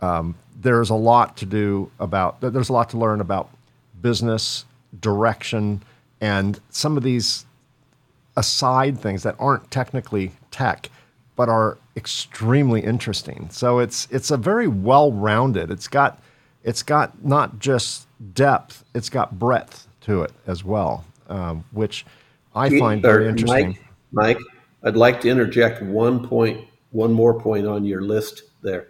[0.00, 3.50] Um, there's a lot to do about, there's a lot to learn about
[4.00, 4.64] business,
[5.00, 5.82] direction,
[6.20, 7.46] and some of these
[8.36, 10.88] aside things that aren't technically tech,
[11.38, 13.48] but are extremely interesting.
[13.52, 15.70] So it's it's a very well rounded.
[15.70, 16.20] It's got
[16.64, 22.04] it's got not just depth, it's got breadth to it as well, um, which
[22.56, 23.78] I find very interesting.
[24.10, 24.38] Mike, Mike,
[24.82, 28.88] I'd like to interject one point, one more point on your list there.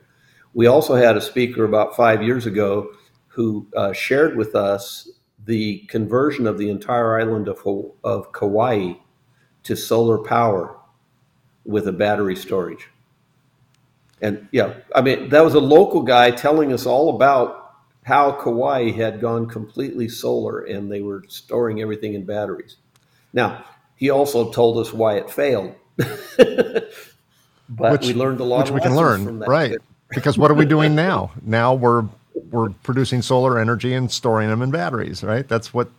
[0.55, 2.93] We also had a speaker about five years ago
[3.27, 5.07] who uh, shared with us
[5.45, 7.61] the conversion of the entire island of,
[8.05, 8.95] of Kauai
[9.65, 10.78] to solar power
[11.69, 12.89] with a battery storage.
[14.21, 18.91] And yeah, I mean, that was a local guy telling us all about how Kauai
[18.91, 22.77] had gone completely solar and they were storing everything in batteries.
[23.35, 23.65] Now,
[23.97, 25.75] he also told us why it failed.
[25.97, 26.89] but
[27.69, 29.77] which, we learned a lot which we can learn, right?
[30.11, 31.33] because what are we doing now?
[31.43, 32.05] Now we're
[32.51, 35.47] we're producing solar energy and storing them in batteries, right?
[35.47, 35.91] That's what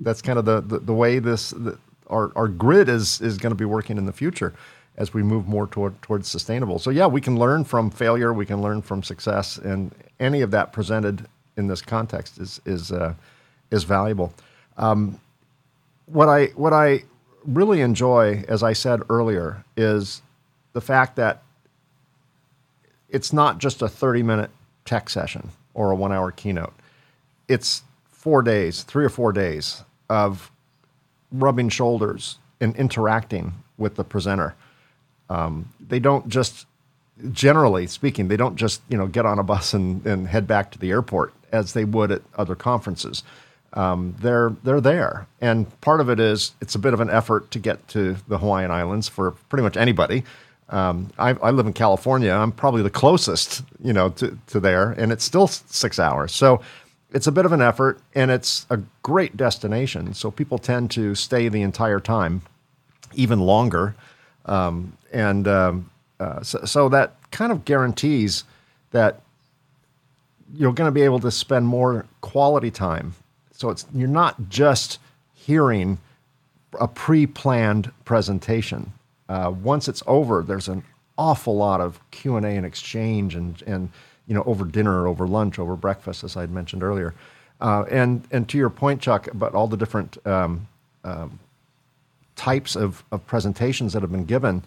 [0.00, 3.50] that's kind of the the, the way this the, our our grid is is going
[3.50, 4.54] to be working in the future
[4.96, 6.78] as we move more toward towards sustainable.
[6.78, 10.50] So yeah, we can learn from failure, we can learn from success, and any of
[10.52, 13.14] that presented in this context is is uh,
[13.70, 14.32] is valuable.
[14.76, 15.20] Um,
[16.06, 17.04] what I what I
[17.44, 20.22] really enjoy, as I said earlier, is
[20.72, 21.42] the fact that
[23.08, 24.50] it's not just a 30 minute
[24.84, 26.74] tech session or a one hour keynote.
[27.48, 30.50] It's four days, three or four days of
[31.30, 34.54] rubbing shoulders and interacting with the presenter.
[35.28, 36.66] Um, they don't just,
[37.32, 40.70] generally speaking, they don't just you know get on a bus and, and head back
[40.72, 43.22] to the airport as they would at other conferences.
[43.72, 47.50] Um, they're they're there, and part of it is it's a bit of an effort
[47.50, 50.24] to get to the Hawaiian Islands for pretty much anybody.
[50.68, 52.32] Um, I, I, live in California.
[52.32, 56.32] I'm probably the closest, you know, to, to there, and it's still six hours.
[56.32, 56.60] So
[57.12, 60.12] it's a bit of an effort, and it's a great destination.
[60.12, 62.42] So people tend to stay the entire time,
[63.14, 63.94] even longer,
[64.46, 68.44] um, and um, uh, so, so, that kind of guarantees
[68.92, 69.20] that
[70.54, 73.14] you're going to be able to spend more quality time.
[73.52, 74.98] So it's you're not just
[75.34, 75.98] hearing
[76.80, 78.92] a pre-planned presentation
[79.28, 80.82] uh, once it's over, there's an
[81.18, 83.90] awful lot of Q and A and exchange, and and
[84.26, 87.14] you know over dinner, over lunch, over breakfast, as I had mentioned earlier.
[87.60, 90.68] Uh, and and to your point, Chuck, about all the different um,
[91.04, 91.38] um,
[92.36, 94.62] types of, of presentations that have been given.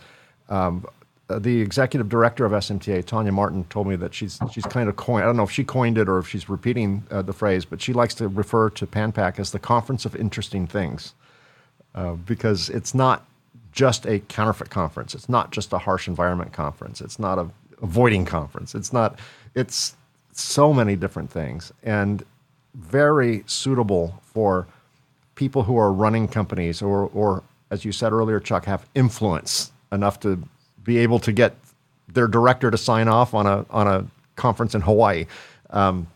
[0.49, 0.85] Um,
[1.29, 5.23] the executive director of SMTA, Tanya Martin, told me that she's she's kind of coined.
[5.23, 7.81] I don't know if she coined it or if she's repeating uh, the phrase, but
[7.81, 11.13] she likes to refer to PanPac as the conference of interesting things,
[11.93, 13.27] uh, because it's not
[13.71, 15.13] just a counterfeit conference.
[15.13, 16.99] It's not just a harsh environment conference.
[16.99, 17.47] It's not a
[17.83, 18.73] avoiding conference.
[18.73, 19.19] It's not.
[19.53, 19.95] It's
[20.31, 22.23] so many different things and
[22.73, 24.67] very suitable for
[25.35, 30.19] people who are running companies or, or as you said earlier, Chuck, have influence enough
[30.21, 30.43] to
[30.83, 31.55] be able to get
[32.07, 34.05] their director to sign off on a on a
[34.35, 35.25] conference in Hawaii.
[35.69, 36.07] Um,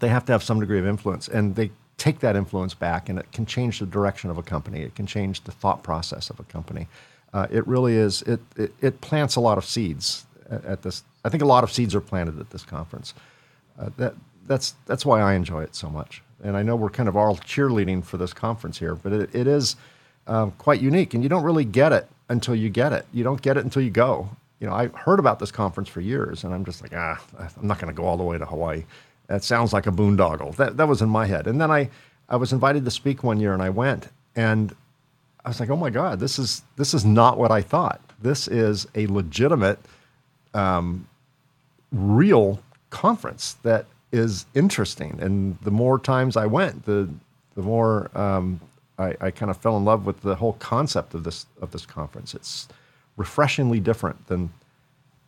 [0.00, 1.70] they have to have some degree of influence, and they
[2.02, 4.80] take that influence back and it can change the direction of a company.
[4.80, 6.88] It can change the thought process of a company.
[7.32, 11.04] Uh, it really is, it, it, it, plants a lot of seeds at, at, this.
[11.24, 13.14] I think a lot of seeds are planted at this conference.
[13.78, 14.14] Uh, that,
[14.48, 16.22] that's, that's why I enjoy it so much.
[16.42, 19.46] And I know we're kind of all cheerleading for this conference here, but it, it
[19.46, 19.76] is
[20.26, 21.14] um, quite unique.
[21.14, 23.06] And you don't really get it until you get it.
[23.12, 24.28] You don't get it until you go.
[24.60, 27.66] You know, I heard about this conference for years, and I'm just like, ah, I'm
[27.66, 28.84] not going to go all the way to Hawaii.
[29.26, 30.54] That sounds like a boondoggle.
[30.56, 31.46] That, that was in my head.
[31.46, 31.90] And then I,
[32.28, 34.74] I was invited to speak one year and I went and
[35.44, 38.00] I was like, oh my God, this is, this is not what I thought.
[38.20, 39.78] This is a legitimate,
[40.54, 41.08] um,
[41.90, 45.18] real conference that is interesting.
[45.20, 47.08] And the more times I went, the,
[47.54, 48.60] the more um,
[48.98, 51.86] I, I kind of fell in love with the whole concept of this, of this
[51.86, 52.34] conference.
[52.34, 52.68] It's
[53.16, 54.52] refreshingly different than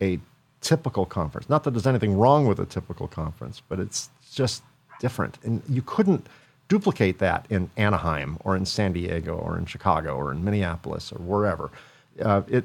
[0.00, 0.18] a
[0.60, 1.48] typical conference.
[1.48, 4.62] Not that there's anything wrong with a typical conference, but it's just
[5.00, 5.38] different.
[5.44, 6.26] And you couldn't
[6.68, 11.18] duplicate that in Anaheim or in San Diego or in Chicago or in Minneapolis or
[11.18, 11.70] wherever.
[12.22, 12.64] Uh, it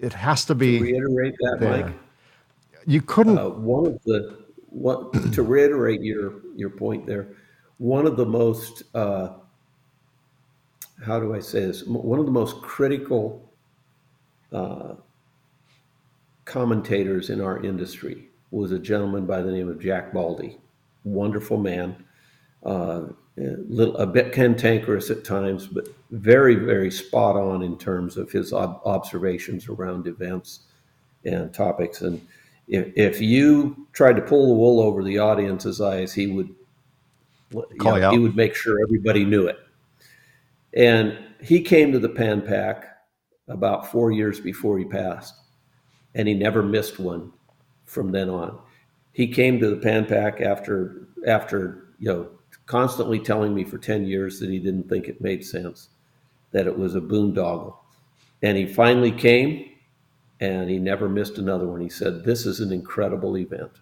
[0.00, 0.78] it has to be.
[0.78, 1.86] To reiterate that, there.
[1.86, 1.94] Mike.
[2.86, 3.38] You couldn't.
[3.38, 4.38] Uh, one of the
[4.70, 7.28] what to reiterate your your point there.
[7.78, 9.34] One of the most uh,
[11.04, 11.84] how do I say this?
[11.84, 13.50] One of the most critical
[14.52, 14.94] uh,
[16.44, 20.58] commentators in our industry was a gentleman by the name of Jack Baldy.
[21.04, 22.04] Wonderful man,
[22.64, 23.02] uh,
[23.36, 28.32] a, little, a bit cantankerous at times, but very, very spot on in terms of
[28.32, 30.60] his ob- observations around events
[31.24, 32.00] and topics.
[32.00, 32.26] And
[32.66, 36.54] if, if you tried to pull the wool over the audience's eyes, he would
[37.78, 39.58] Call know, he would make sure everybody knew it.
[40.78, 42.86] And he came to the Pan Pac
[43.48, 45.34] about four years before he passed,
[46.14, 47.32] and he never missed one
[47.84, 48.60] from then on.
[49.12, 52.28] He came to the Pan Pac after after you know
[52.66, 55.88] constantly telling me for ten years that he didn't think it made sense,
[56.52, 57.76] that it was a boondoggle,
[58.42, 59.70] and he finally came,
[60.38, 61.80] and he never missed another one.
[61.80, 63.72] He said, "This is an incredible event,"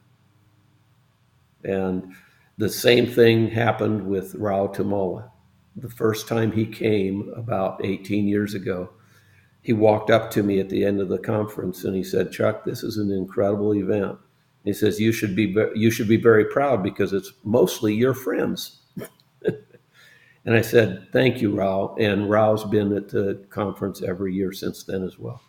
[1.62, 2.14] and
[2.56, 5.30] the same thing happened with Rao Tummala.
[5.76, 8.90] The first time he came about 18 years ago,
[9.60, 12.64] he walked up to me at the end of the conference and he said, "Chuck,
[12.64, 14.18] this is an incredible event."
[14.64, 18.80] He says, "You should be you should be very proud because it's mostly your friends."
[19.44, 24.84] and I said, "Thank you, Rao." And Rao's been at the conference every year since
[24.84, 25.42] then as well.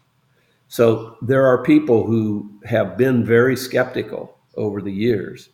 [0.68, 5.50] So there are people who have been very skeptical over the years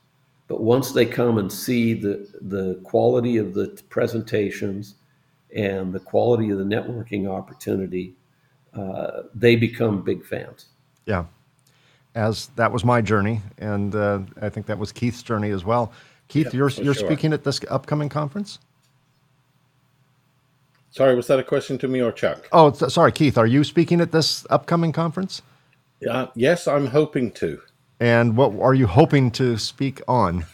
[0.54, 4.94] but once they come and see the, the quality of the presentations
[5.56, 8.14] and the quality of the networking opportunity,
[8.76, 10.68] uh, they become big fans.
[11.08, 11.26] Yeah.
[12.14, 15.92] As that was my journey, and uh, I think that was Keith's journey as well.
[16.28, 17.08] Keith, yeah, you're you're sure.
[17.08, 18.60] speaking at this upcoming conference.
[20.92, 22.48] Sorry, was that a question to me or Chuck?
[22.52, 23.40] Oh, sorry, Keith.
[23.40, 25.42] Are you speaking at this upcoming conference?
[26.08, 27.60] Uh, yes, I'm hoping to.
[28.00, 30.46] And what are you hoping to speak on?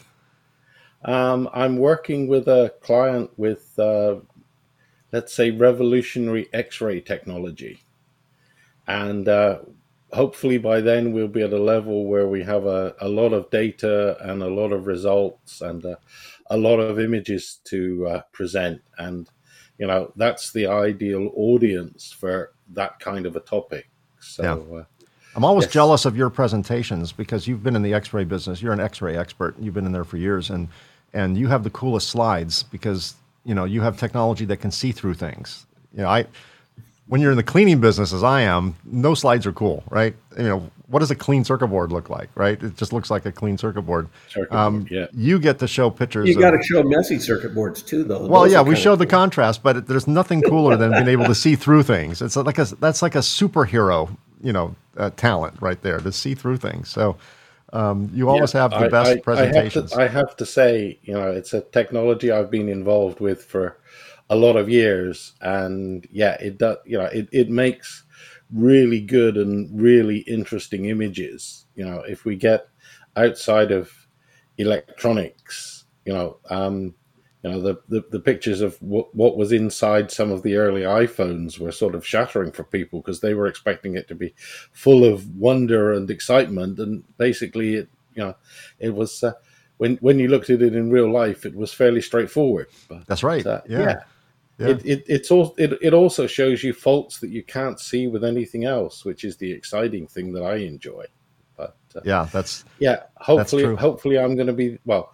[1.06, 4.18] Um, I'm working with a client with, uh,
[5.12, 7.82] let's say, revolutionary X ray technology.
[8.88, 9.60] And uh,
[10.12, 13.50] hopefully by then we'll be at a level where we have a, a lot of
[13.50, 15.96] data and a lot of results and uh,
[16.50, 18.82] a lot of images to uh, present.
[18.98, 19.30] And,
[19.78, 23.90] you know, that's the ideal audience for that kind of a topic.
[24.20, 24.84] So, yeah.
[25.36, 25.74] I'm always yes.
[25.74, 28.62] jealous of your presentations because you've been in the X-ray business.
[28.62, 29.56] You're an X-ray expert.
[29.60, 30.68] You've been in there for years, and
[31.14, 33.16] and you have the coolest slides because
[33.46, 35.66] you know you have technology that can see through things.
[35.94, 36.26] You know, I
[37.10, 40.16] when you're in the cleaning business as I am, no slides are cool, right?
[40.38, 42.62] You know, what does a clean circuit board look like, right?
[42.62, 44.10] It just looks like a clean circuit board.
[44.28, 45.08] Circuit um, board yeah.
[45.14, 46.30] You get to show pictures.
[46.30, 48.28] You got to show messy circuit boards too, though.
[48.28, 51.36] Well, Those yeah, we show the contrast, but there's nothing cooler than being able to
[51.36, 52.22] see through things.
[52.22, 56.36] It's like a that's like a superhero, you know, uh, talent right there to see
[56.36, 56.90] through things.
[56.90, 57.18] So
[57.74, 59.94] um, you always yeah, have the I, best I, presentations.
[59.94, 63.20] I have, to, I have to say, you know, it's a technology I've been involved
[63.20, 63.78] with for
[64.30, 66.78] a lot of years, and yeah, it does.
[66.86, 68.04] You know, it it makes
[68.52, 71.66] really good and really interesting images.
[71.76, 72.68] You know, if we get
[73.16, 73.92] outside of
[74.58, 76.94] electronics, you know, um,
[77.44, 80.82] you know the, the, the pictures of what, what was inside some of the early
[80.82, 84.34] iphones were sort of shattering for people because they were expecting it to be
[84.74, 86.80] full of wonder and excitement.
[86.80, 88.36] And basically it you know
[88.80, 89.34] it was uh,
[89.78, 92.68] when when you looked at it in real life it was fairly straightforward.
[92.90, 93.46] But, that's right.
[93.46, 94.04] uh, yeah, yeah.
[94.58, 94.68] yeah.
[94.68, 98.26] It, it, it's all, it, it also shows you faults that you can't see with
[98.26, 101.06] anything else which is the exciting thing that i enjoy.
[101.56, 105.14] But uh, yeah that's yeah hopefully that's hopefully i'm going to be well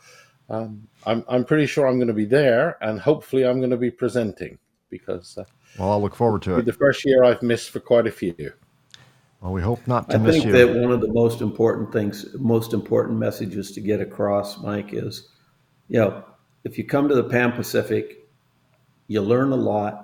[0.50, 3.78] um, I'm I'm pretty sure I'm going to be there, and hopefully I'm going to
[3.78, 4.58] be presenting
[4.90, 5.38] because.
[5.38, 5.44] Uh,
[5.78, 6.66] well, I'll look forward to it.
[6.66, 8.54] The first year I've missed for quite a few.
[9.42, 10.42] Well, we hope not to I miss you.
[10.42, 14.58] I think that one of the most important things, most important messages to get across,
[14.60, 15.30] Mike, is,
[15.90, 16.24] you know,
[16.64, 18.28] if you come to the Pan Pacific,
[19.08, 20.02] you learn a lot.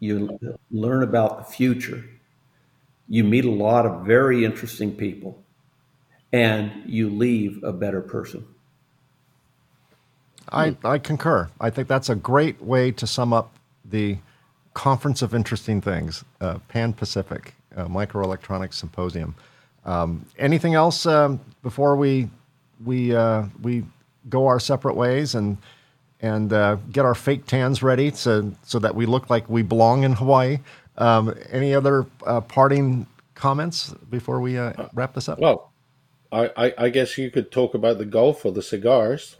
[0.00, 0.38] You
[0.70, 2.04] learn about the future.
[3.08, 5.44] You meet a lot of very interesting people,
[6.32, 8.44] and you leave a better person.
[10.52, 11.48] I, I concur.
[11.60, 14.18] I think that's a great way to sum up the
[14.74, 19.34] Conference of Interesting Things, uh, Pan Pacific uh, Microelectronics Symposium.
[19.84, 22.28] Um, anything else um, before we
[22.84, 23.84] we uh, we
[24.28, 25.56] go our separate ways and
[26.20, 30.02] and uh, get our fake tans ready so so that we look like we belong
[30.02, 30.58] in Hawaii?
[30.98, 35.38] Um, any other uh, parting comments before we uh, wrap this up?
[35.38, 35.70] Well,
[36.32, 39.36] I, I, I guess you could talk about the golf or the cigars.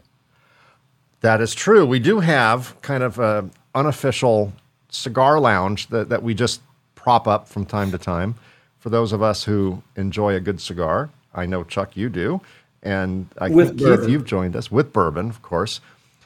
[1.21, 1.85] That is true.
[1.85, 4.53] We do have kind of an unofficial
[4.89, 6.61] cigar lounge that, that we just
[6.95, 8.35] prop up from time to time
[8.79, 11.09] for those of us who enjoy a good cigar.
[11.33, 12.41] I know, Chuck, you do.
[12.83, 13.99] And I with think, bourbon.
[13.99, 15.81] Keith, you've joined us with bourbon, of course.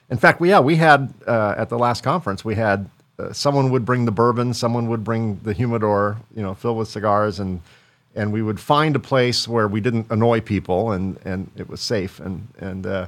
[0.10, 3.72] In fact, we, yeah, we had uh, at the last conference, we had uh, someone
[3.72, 7.62] would bring the bourbon, someone would bring the humidor, you know, filled with cigars, and
[8.16, 11.80] and we would find a place where we didn't annoy people and, and it was
[11.80, 12.20] safe.
[12.20, 13.08] And, and uh,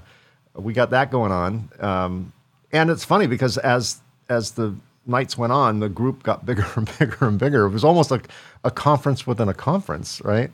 [0.56, 1.70] we got that going on.
[1.80, 2.34] Um,
[2.72, 4.76] and it's funny because as as the
[5.06, 7.66] nights went on, the group got bigger and bigger and bigger.
[7.66, 8.28] It was almost like
[8.64, 10.52] a conference within a conference, right?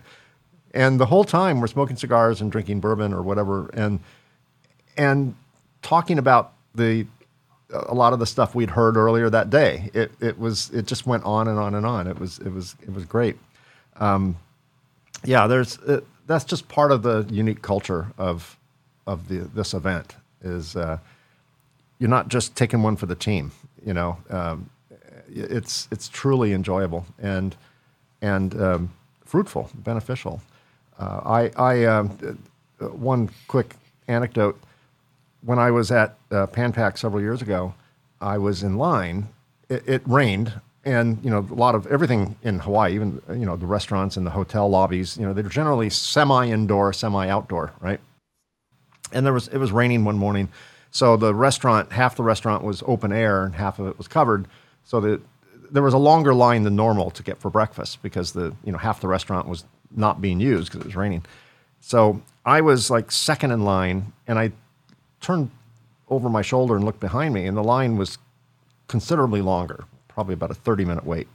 [0.73, 3.99] And the whole time we're smoking cigars and drinking bourbon or whatever, and
[4.97, 5.35] and
[5.81, 7.07] talking about the
[7.71, 9.89] a lot of the stuff we'd heard earlier that day.
[9.93, 12.07] It it was it just went on and on and on.
[12.07, 13.37] It was it was it was great.
[13.97, 14.37] Um,
[15.23, 18.57] yeah, there's uh, that's just part of the unique culture of
[19.09, 20.97] of the this event is uh,
[21.97, 23.51] you're not just taking one for the team.
[23.85, 24.69] You know, um,
[25.27, 27.55] it's it's truly enjoyable and
[28.21, 28.93] and um,
[29.25, 30.41] fruitful, beneficial.
[30.99, 32.39] Uh, I I um,
[32.79, 33.75] uh, one quick
[34.07, 34.59] anecdote
[35.41, 37.73] when I was at uh, PanPac several years ago,
[38.21, 39.29] I was in line.
[39.69, 40.51] It, it, rained,
[40.83, 44.25] and you know a lot of everything in Hawaii, even you know the restaurants and
[44.25, 47.99] the hotel lobbies, you know they're generally semi-indoor, semi-outdoor, right?
[49.11, 50.49] And there was it was raining one morning,
[50.91, 54.47] so the restaurant half the restaurant was open air and half of it was covered,
[54.83, 55.21] so that
[55.71, 58.77] there was a longer line than normal to get for breakfast because the you know
[58.77, 61.25] half the restaurant was not being used because it was raining.
[61.81, 64.51] So I was like second in line, and I
[65.21, 65.51] turned
[66.09, 68.17] over my shoulder and looked behind me, and the line was
[68.87, 71.27] considerably longer, probably about a 30 minute wait.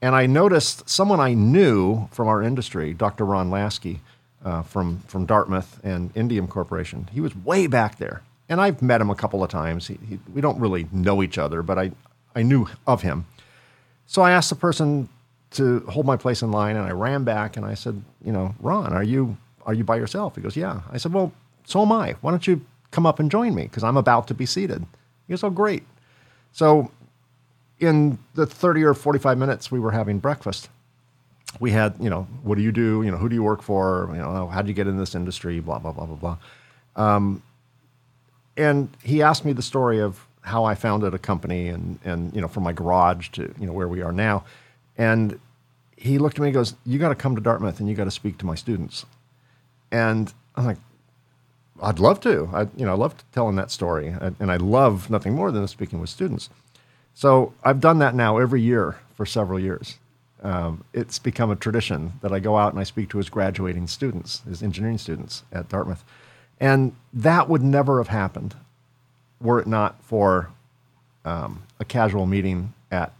[0.00, 3.24] And I noticed someone I knew from our industry, Dr.
[3.24, 4.00] Ron Lasky
[4.44, 7.08] uh, from, from Dartmouth and Indium Corporation.
[7.12, 8.22] He was way back there.
[8.48, 9.86] And I've met him a couple of times.
[9.86, 11.92] He, he, we don't really know each other, but I,
[12.34, 13.26] I knew of him.
[14.06, 15.08] So I asked the person
[15.52, 18.54] to hold my place in line, and I ran back and I said, You know,
[18.60, 20.34] Ron, are you, are you by yourself?
[20.36, 20.80] He goes, Yeah.
[20.90, 21.32] I said, Well,
[21.64, 22.16] so am I.
[22.20, 22.62] Why don't you
[22.92, 24.86] come up and join me because I'm about to be seated.
[25.26, 25.82] He goes, oh, great.
[26.52, 26.92] So
[27.80, 30.68] in the 30 or 45 minutes we were having breakfast,
[31.60, 33.02] we had, you know, what do you do?
[33.02, 34.08] You know, who do you work for?
[34.12, 35.60] You know, how did you get in this industry?
[35.60, 36.36] Blah, blah, blah, blah, blah.
[36.96, 37.42] Um,
[38.56, 42.40] and he asked me the story of how I founded a company and, and, you
[42.40, 44.44] know, from my garage to, you know, where we are now.
[44.98, 45.38] And
[45.96, 48.04] he looked at me and goes, you got to come to Dartmouth and you got
[48.04, 49.06] to speak to my students.
[49.90, 50.78] And I'm like,
[51.80, 52.48] I'd love to.
[52.52, 56.00] I, you know, I love telling that story, and I love nothing more than speaking
[56.00, 56.48] with students.
[57.14, 59.98] So I've done that now every year for several years.
[60.42, 63.86] Um, it's become a tradition that I go out and I speak to his graduating
[63.86, 66.04] students, his engineering students at Dartmouth,
[66.58, 68.56] and that would never have happened
[69.40, 70.50] were it not for
[71.24, 73.12] um, a casual meeting at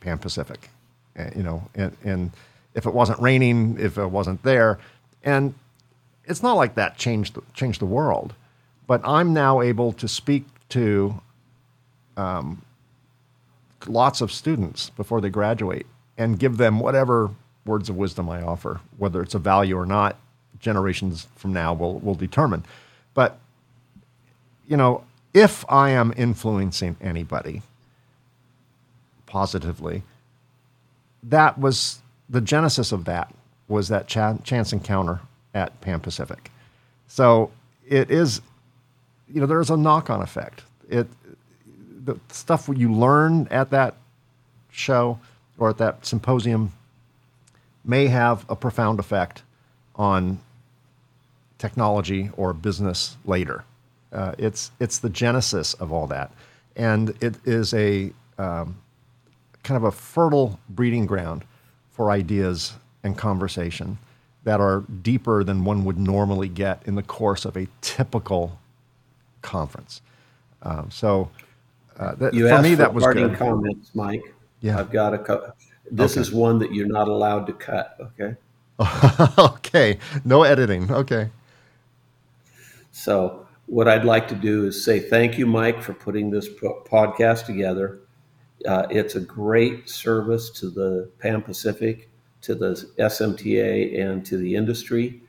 [0.00, 0.70] Pan Pacific.
[1.18, 2.30] Uh, you know, and, and
[2.74, 4.78] if it wasn't raining, if it wasn't there,
[5.22, 5.54] and
[6.24, 8.34] it's not like that changed the, changed the world,
[8.86, 11.20] but I'm now able to speak to
[12.16, 12.62] um,
[13.86, 15.86] lots of students before they graduate
[16.18, 17.30] and give them whatever
[17.64, 20.16] words of wisdom I offer, whether it's a value or not.
[20.58, 22.64] Generations from now will will determine,
[23.12, 23.38] but
[24.66, 25.04] you know,
[25.34, 27.62] if I am influencing anybody
[29.26, 30.02] positively,
[31.22, 33.32] that was the genesis of that
[33.68, 35.20] was that ch- chance encounter
[35.54, 36.50] at Pan Pacific.
[37.08, 37.50] So
[37.86, 38.40] it is,
[39.28, 40.62] you know, there's a knock on effect.
[40.88, 41.06] It,
[42.04, 43.96] the stuff you learn at that
[44.70, 45.18] show
[45.58, 46.72] or at that symposium
[47.84, 49.42] may have a profound effect
[49.94, 50.38] on
[51.58, 53.64] technology or business later.
[54.12, 56.30] Uh, it's, it's the genesis of all that.
[56.74, 58.76] And it is a um,
[59.62, 61.44] kind of a fertile breeding ground
[61.92, 63.98] for ideas and conversation
[64.44, 68.58] that are deeper than one would normally get in the course of a typical
[69.42, 70.02] conference.
[70.62, 71.30] Um, so
[71.98, 73.36] uh, that, for me, that was good.
[73.36, 74.22] comments, Mike.
[74.66, 75.18] Yeah, I've got a.
[75.18, 75.52] Co-
[75.92, 76.20] this okay.
[76.20, 77.96] is one that you're not allowed to cut.
[78.00, 78.36] Okay.
[79.38, 79.98] okay.
[80.24, 80.90] No editing.
[80.90, 81.30] Okay.
[82.90, 87.46] So what I'd like to do is say thank you, Mike, for putting this podcast
[87.46, 88.00] together.
[88.66, 92.10] Uh, it's a great service to the Pan Pacific
[92.40, 95.20] to the SMTA and to the industry.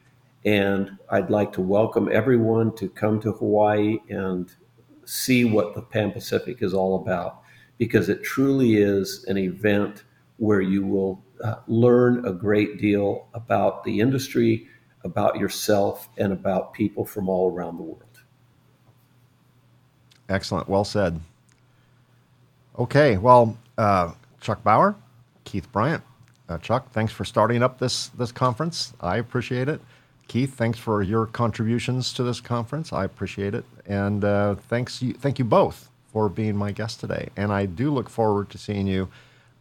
[0.46, 4.52] And I'd like to welcome everyone to come to Hawaii and
[5.06, 7.44] see what the Pan Pacific is all about
[7.78, 10.04] because it truly is an event
[10.38, 14.68] where you will uh, learn a great deal about the industry,
[15.04, 18.04] about yourself, and about people from all around the world.
[20.30, 20.68] Excellent.
[20.68, 21.20] Well said.
[22.78, 23.18] Okay.
[23.18, 24.96] Well, uh, Chuck Bauer,
[25.46, 26.04] Keith Bryant,
[26.50, 28.94] uh, Chuck, thanks for starting up this this conference.
[29.02, 29.82] I appreciate it.
[30.28, 32.92] Keith, thanks for your contributions to this conference.
[32.92, 37.30] I appreciate it, and uh, thanks you, thank you both for being my guest today.
[37.38, 39.08] And I do look forward to seeing you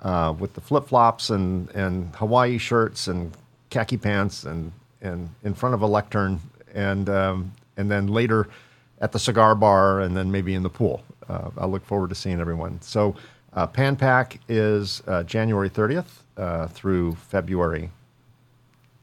[0.00, 3.36] uh, with the flip flops and and Hawaii shirts and
[3.68, 6.40] khaki pants and and in front of a lectern
[6.74, 8.48] and um, and then later
[9.02, 11.04] at the cigar bar and then maybe in the pool.
[11.28, 12.80] Uh, I look forward to seeing everyone.
[12.80, 13.14] So.
[13.52, 16.04] Uh, PanPac is uh, January 30th
[16.36, 17.90] uh, through February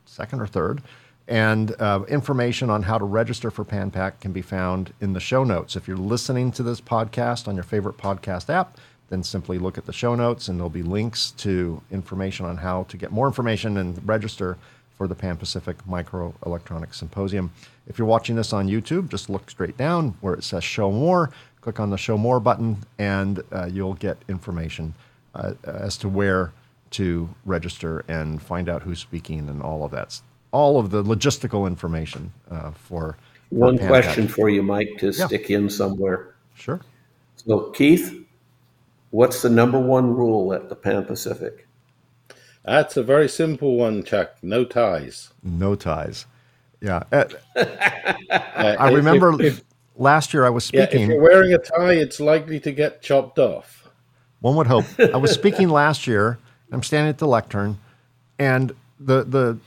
[0.06, 0.84] 2nd or 3rd
[1.28, 5.44] And uh, information on how to register for PanPac can be found in the show
[5.44, 5.76] notes.
[5.76, 8.78] If you're listening to this podcast on your favorite podcast app,
[9.10, 12.84] then simply look at the show notes and there'll be links to information on how
[12.84, 14.58] to get more information and register
[14.98, 17.52] for the Pan Pacific Microelectronics Symposium.
[17.88, 21.32] If you're watching this on YouTube, just look straight down where it says Show More,
[21.62, 24.94] click on the Show More button, and uh, you'll get information
[25.36, 26.52] uh, as to where
[26.92, 30.12] to register and find out who's speaking and all of that
[30.54, 33.18] all of the logistical information uh, for, for
[33.50, 35.26] one question for you, Mike, to yeah.
[35.26, 36.36] stick in somewhere.
[36.54, 36.80] Sure.
[37.36, 38.26] So, Keith,
[39.10, 41.68] what's the number one rule at the Pan Pacific?
[42.64, 44.38] That's a very simple one, Chuck.
[44.42, 45.34] No ties.
[45.44, 46.26] No ties.
[46.80, 47.04] Yeah.
[47.12, 47.26] Uh,
[48.80, 49.64] I remember if, if,
[49.98, 51.00] last year I was speaking.
[51.02, 53.90] Yeah, if you're wearing a tie, it's likely to get chopped off.
[54.40, 54.86] One would hope.
[55.00, 56.38] I was speaking last year.
[56.72, 57.80] I'm standing at the lectern,
[58.40, 59.58] and the the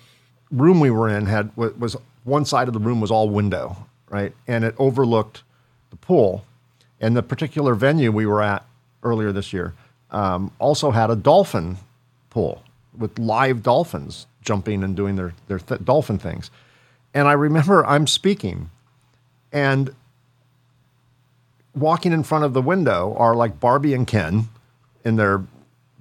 [0.51, 3.76] room we were in had was one side of the room was all window,
[4.09, 5.42] right, and it overlooked
[5.90, 6.44] the pool.
[7.01, 8.64] And the particular venue we were at
[9.03, 9.74] earlier this year
[10.11, 11.76] um, also had a dolphin
[12.30, 12.62] pool
[12.97, 16.51] with live dolphins jumping and doing their their th- dolphin things.
[17.12, 18.70] And I remember I'm speaking,
[19.53, 19.94] and
[21.74, 24.49] walking in front of the window are like Barbie and Ken
[25.05, 25.44] in their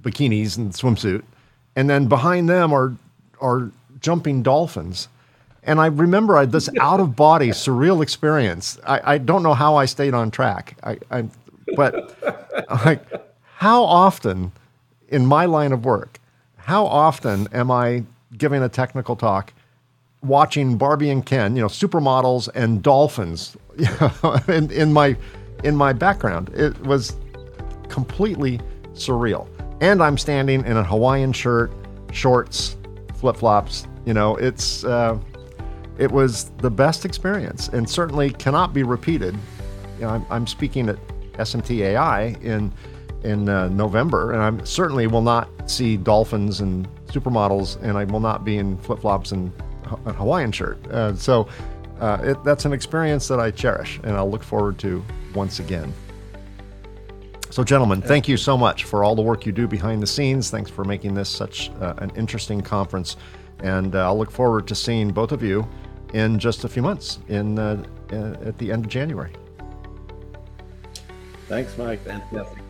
[0.01, 1.23] bikinis and swimsuit,
[1.75, 2.95] and then behind them are
[3.41, 3.71] are
[4.05, 5.07] jumping dolphins.
[5.63, 8.77] And I remember I, had this out of body surreal experience.
[8.85, 10.77] I, I, don't know how I stayed on track.
[10.83, 11.25] I, I
[11.75, 12.15] but
[12.85, 13.01] like,
[13.55, 14.51] how often
[15.09, 16.19] in my line of work,
[16.57, 18.03] how often am I
[18.37, 19.53] giving a technical talk,
[20.21, 25.17] watching Barbie and Ken, you know, supermodels and dolphins, you know, in, in my
[25.63, 26.49] in my background?
[26.49, 27.15] It was
[27.89, 28.59] completely
[28.93, 29.47] surreal.
[29.81, 31.71] And I'm standing in a Hawaiian shirt,
[32.11, 32.77] shorts,
[33.15, 35.17] flip flops, you know, it's uh,
[35.97, 39.35] it was the best experience, and certainly cannot be repeated.
[39.97, 40.97] You know, I'm, I'm speaking at
[41.33, 42.71] SMTAI in
[43.23, 48.19] in uh, November, and I certainly will not see dolphins and supermodels, and I will
[48.19, 49.51] not be in flip flops and
[50.05, 50.85] a Hawaiian shirt.
[50.87, 51.47] Uh, so
[51.99, 55.03] uh, it, that's an experience that I cherish, and I'll look forward to
[55.33, 55.93] once again.
[57.49, 60.49] So, gentlemen, thank you so much for all the work you do behind the scenes.
[60.49, 63.15] Thanks for making this such uh, an interesting conference.
[63.59, 65.67] And uh, I'll look forward to seeing both of you
[66.13, 69.33] in just a few months in uh, uh at the end of January.
[71.47, 72.03] Thanks, Mike.
[72.03, 72.63] Fantastic.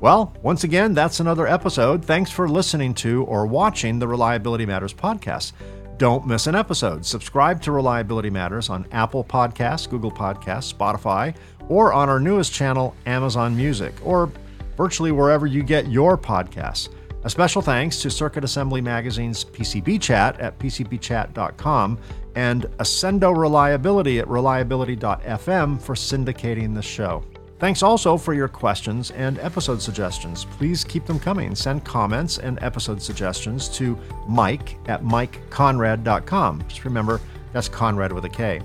[0.00, 2.04] Well, once again, that's another episode.
[2.04, 5.52] Thanks for listening to or watching the Reliability Matters podcast.
[5.96, 7.06] Don't miss an episode.
[7.06, 11.34] Subscribe to Reliability Matters on Apple Podcasts, Google Podcasts, Spotify,
[11.68, 14.30] or on our newest channel, Amazon Music, or
[14.76, 16.90] virtually wherever you get your podcasts.
[17.26, 21.98] A special thanks to Circuit Assembly Magazine's PCB Chat at PCBchat.com
[22.36, 27.24] and Accendo Reliability at reliability.fm for syndicating the show.
[27.58, 30.44] Thanks also for your questions and episode suggestions.
[30.44, 31.56] Please keep them coming.
[31.56, 33.98] Send comments and episode suggestions to
[34.28, 36.64] mike at mikekonrad.com.
[36.68, 37.20] Just remember,
[37.52, 38.60] that's Konrad with a K.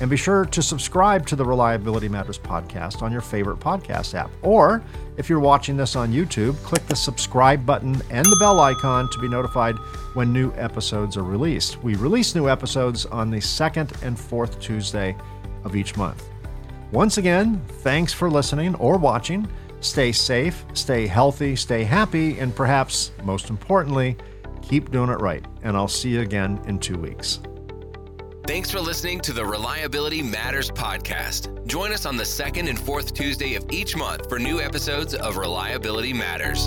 [0.00, 4.30] And be sure to subscribe to the Reliability Matters podcast on your favorite podcast app.
[4.40, 4.82] Or
[5.18, 9.18] if you're watching this on YouTube, click the subscribe button and the bell icon to
[9.18, 9.76] be notified
[10.14, 11.82] when new episodes are released.
[11.82, 15.14] We release new episodes on the second and fourth Tuesday
[15.64, 16.24] of each month.
[16.92, 19.46] Once again, thanks for listening or watching.
[19.80, 24.16] Stay safe, stay healthy, stay happy, and perhaps most importantly,
[24.62, 25.44] keep doing it right.
[25.62, 27.40] And I'll see you again in two weeks.
[28.46, 31.66] Thanks for listening to the Reliability Matters podcast.
[31.66, 35.36] Join us on the second and fourth Tuesday of each month for new episodes of
[35.36, 36.66] Reliability Matters.